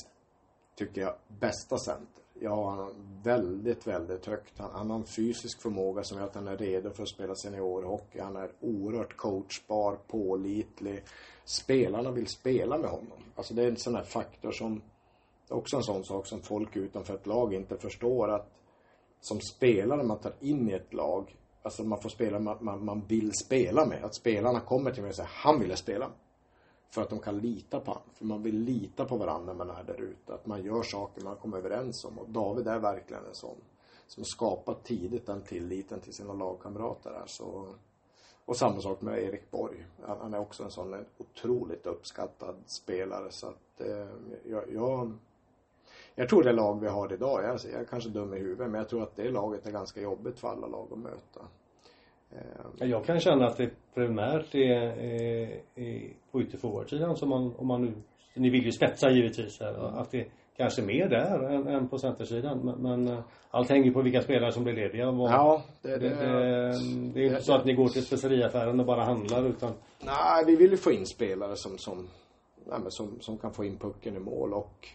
[0.78, 2.24] tycker jag, bästa center.
[2.40, 2.92] Ja, han har
[3.24, 4.58] väldigt, väldigt högt.
[4.58, 7.36] Han, han har en fysisk förmåga som gör att han är redo för att spela
[7.36, 8.20] seniorhockey.
[8.20, 11.04] Han är oerhört coachbar, pålitlig.
[11.46, 13.24] Spelarna vill spela med honom.
[13.36, 14.82] Alltså det är en sån här faktor som
[15.50, 18.52] också en sån sak som folk utanför ett lag inte förstår att
[19.22, 23.02] som spelare man tar in i ett lag, alltså man får spela man, man, man
[23.08, 24.04] vill spela med.
[24.04, 26.12] Att spelarna kommer till mig och säger han ville spela.
[26.90, 28.10] För att de kan lita på honom.
[28.14, 30.34] För man vill lita på varandra när man är där ute.
[30.34, 32.20] Att man gör saker man kommer överens om.
[32.20, 33.58] Och David är verkligen en sån.
[34.08, 37.66] Som skapat tidigt den tilliten till sina lagkamrater Alltså,
[38.46, 39.86] och samma sak med Erik Borg.
[40.08, 43.32] Han, han är också en sån en otroligt uppskattad spelare.
[43.32, 44.08] Så att eh,
[44.46, 45.14] jag, jag
[46.20, 48.80] jag tror det lag vi har idag, jag, jag är kanske dum i huvudet, men
[48.80, 51.42] jag tror att det laget är ganska jobbigt för alla lag att möta.
[52.32, 57.68] Eh, jag kan känna att det primärt är, är, är på ytterforwardsidan som man, om
[57.68, 57.94] man nu,
[58.34, 59.86] ni vill ju spetsa givetvis här, mm.
[59.86, 62.60] att det kanske är mer där än, än på centersidan.
[62.60, 65.12] Men, men eh, allt hänger på vilka spelare som blir lediga.
[65.12, 66.72] Var, ja, det, det, det,
[67.14, 70.56] det är inte så att ni går till speceriaffären och bara handlar utan Nej, vi
[70.56, 72.08] vill ju få in spelare som, som,
[72.66, 74.88] nej, som, som kan få in pucken i mål och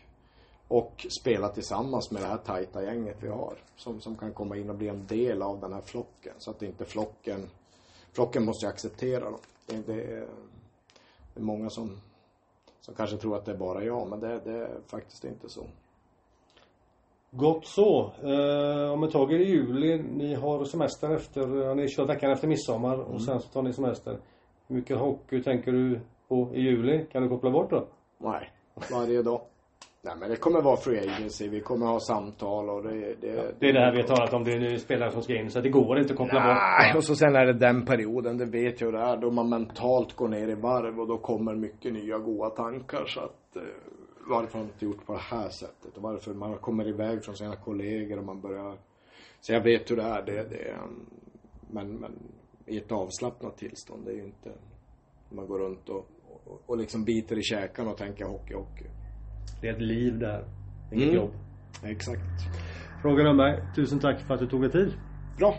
[0.73, 3.55] och spela tillsammans med det här tajta gänget vi har.
[3.77, 6.33] Som, som kan komma in och bli en del av den här flocken.
[6.39, 7.51] Så att inte flocken,
[8.13, 9.41] flocken måste ju acceptera dem.
[9.67, 10.29] Det, det, är,
[11.35, 12.01] det är många som,
[12.81, 15.67] som kanske tror att det är bara jag, men det, det är faktiskt inte så.
[17.31, 18.13] Gott så.
[18.23, 20.03] Eh, om ett tag är det juli.
[20.03, 23.21] Ni har semester efter, ja, ni kör veckan efter midsommar och mm.
[23.21, 24.19] sen så tar ni semester.
[24.67, 27.07] Hur mycket hockey tänker du på i juli.
[27.13, 27.87] Kan du koppla bort då?
[28.19, 28.51] Nej,
[28.91, 29.52] varje dag.
[30.05, 33.15] Nej men det kommer vara free agency, vi kommer ha samtal och det...
[33.21, 34.45] Det, Det är det här vi har talat om.
[34.45, 35.51] Det är nu spelare som ska in.
[35.51, 36.97] Så det går inte att koppla Nej, bort.
[36.97, 39.49] och så sen är det den perioden, det vet jag hur det är, då man
[39.49, 43.63] mentalt går ner i varv och då kommer mycket nya goda tankar så att eh,
[44.29, 47.37] varför har man inte gjort på det här sättet och varför man kommer iväg från
[47.37, 48.77] sina kollegor och man börjar
[49.41, 50.81] så jag vet hur det är, det, det är
[51.71, 52.13] men, men
[52.67, 54.53] i ett avslappnat tillstånd, det är ju inte
[55.29, 56.07] man går runt och,
[56.45, 58.87] och, och liksom biter i käkan och tänker hockey, hockey.
[59.63, 60.45] Det är ett liv där.
[60.93, 61.17] Inget Mm.
[61.17, 61.31] jobb.
[61.85, 62.21] Exakt.
[63.03, 64.93] Fråga Lundberg, tusen tack för att du tog dig tid.
[65.39, 65.55] Bra,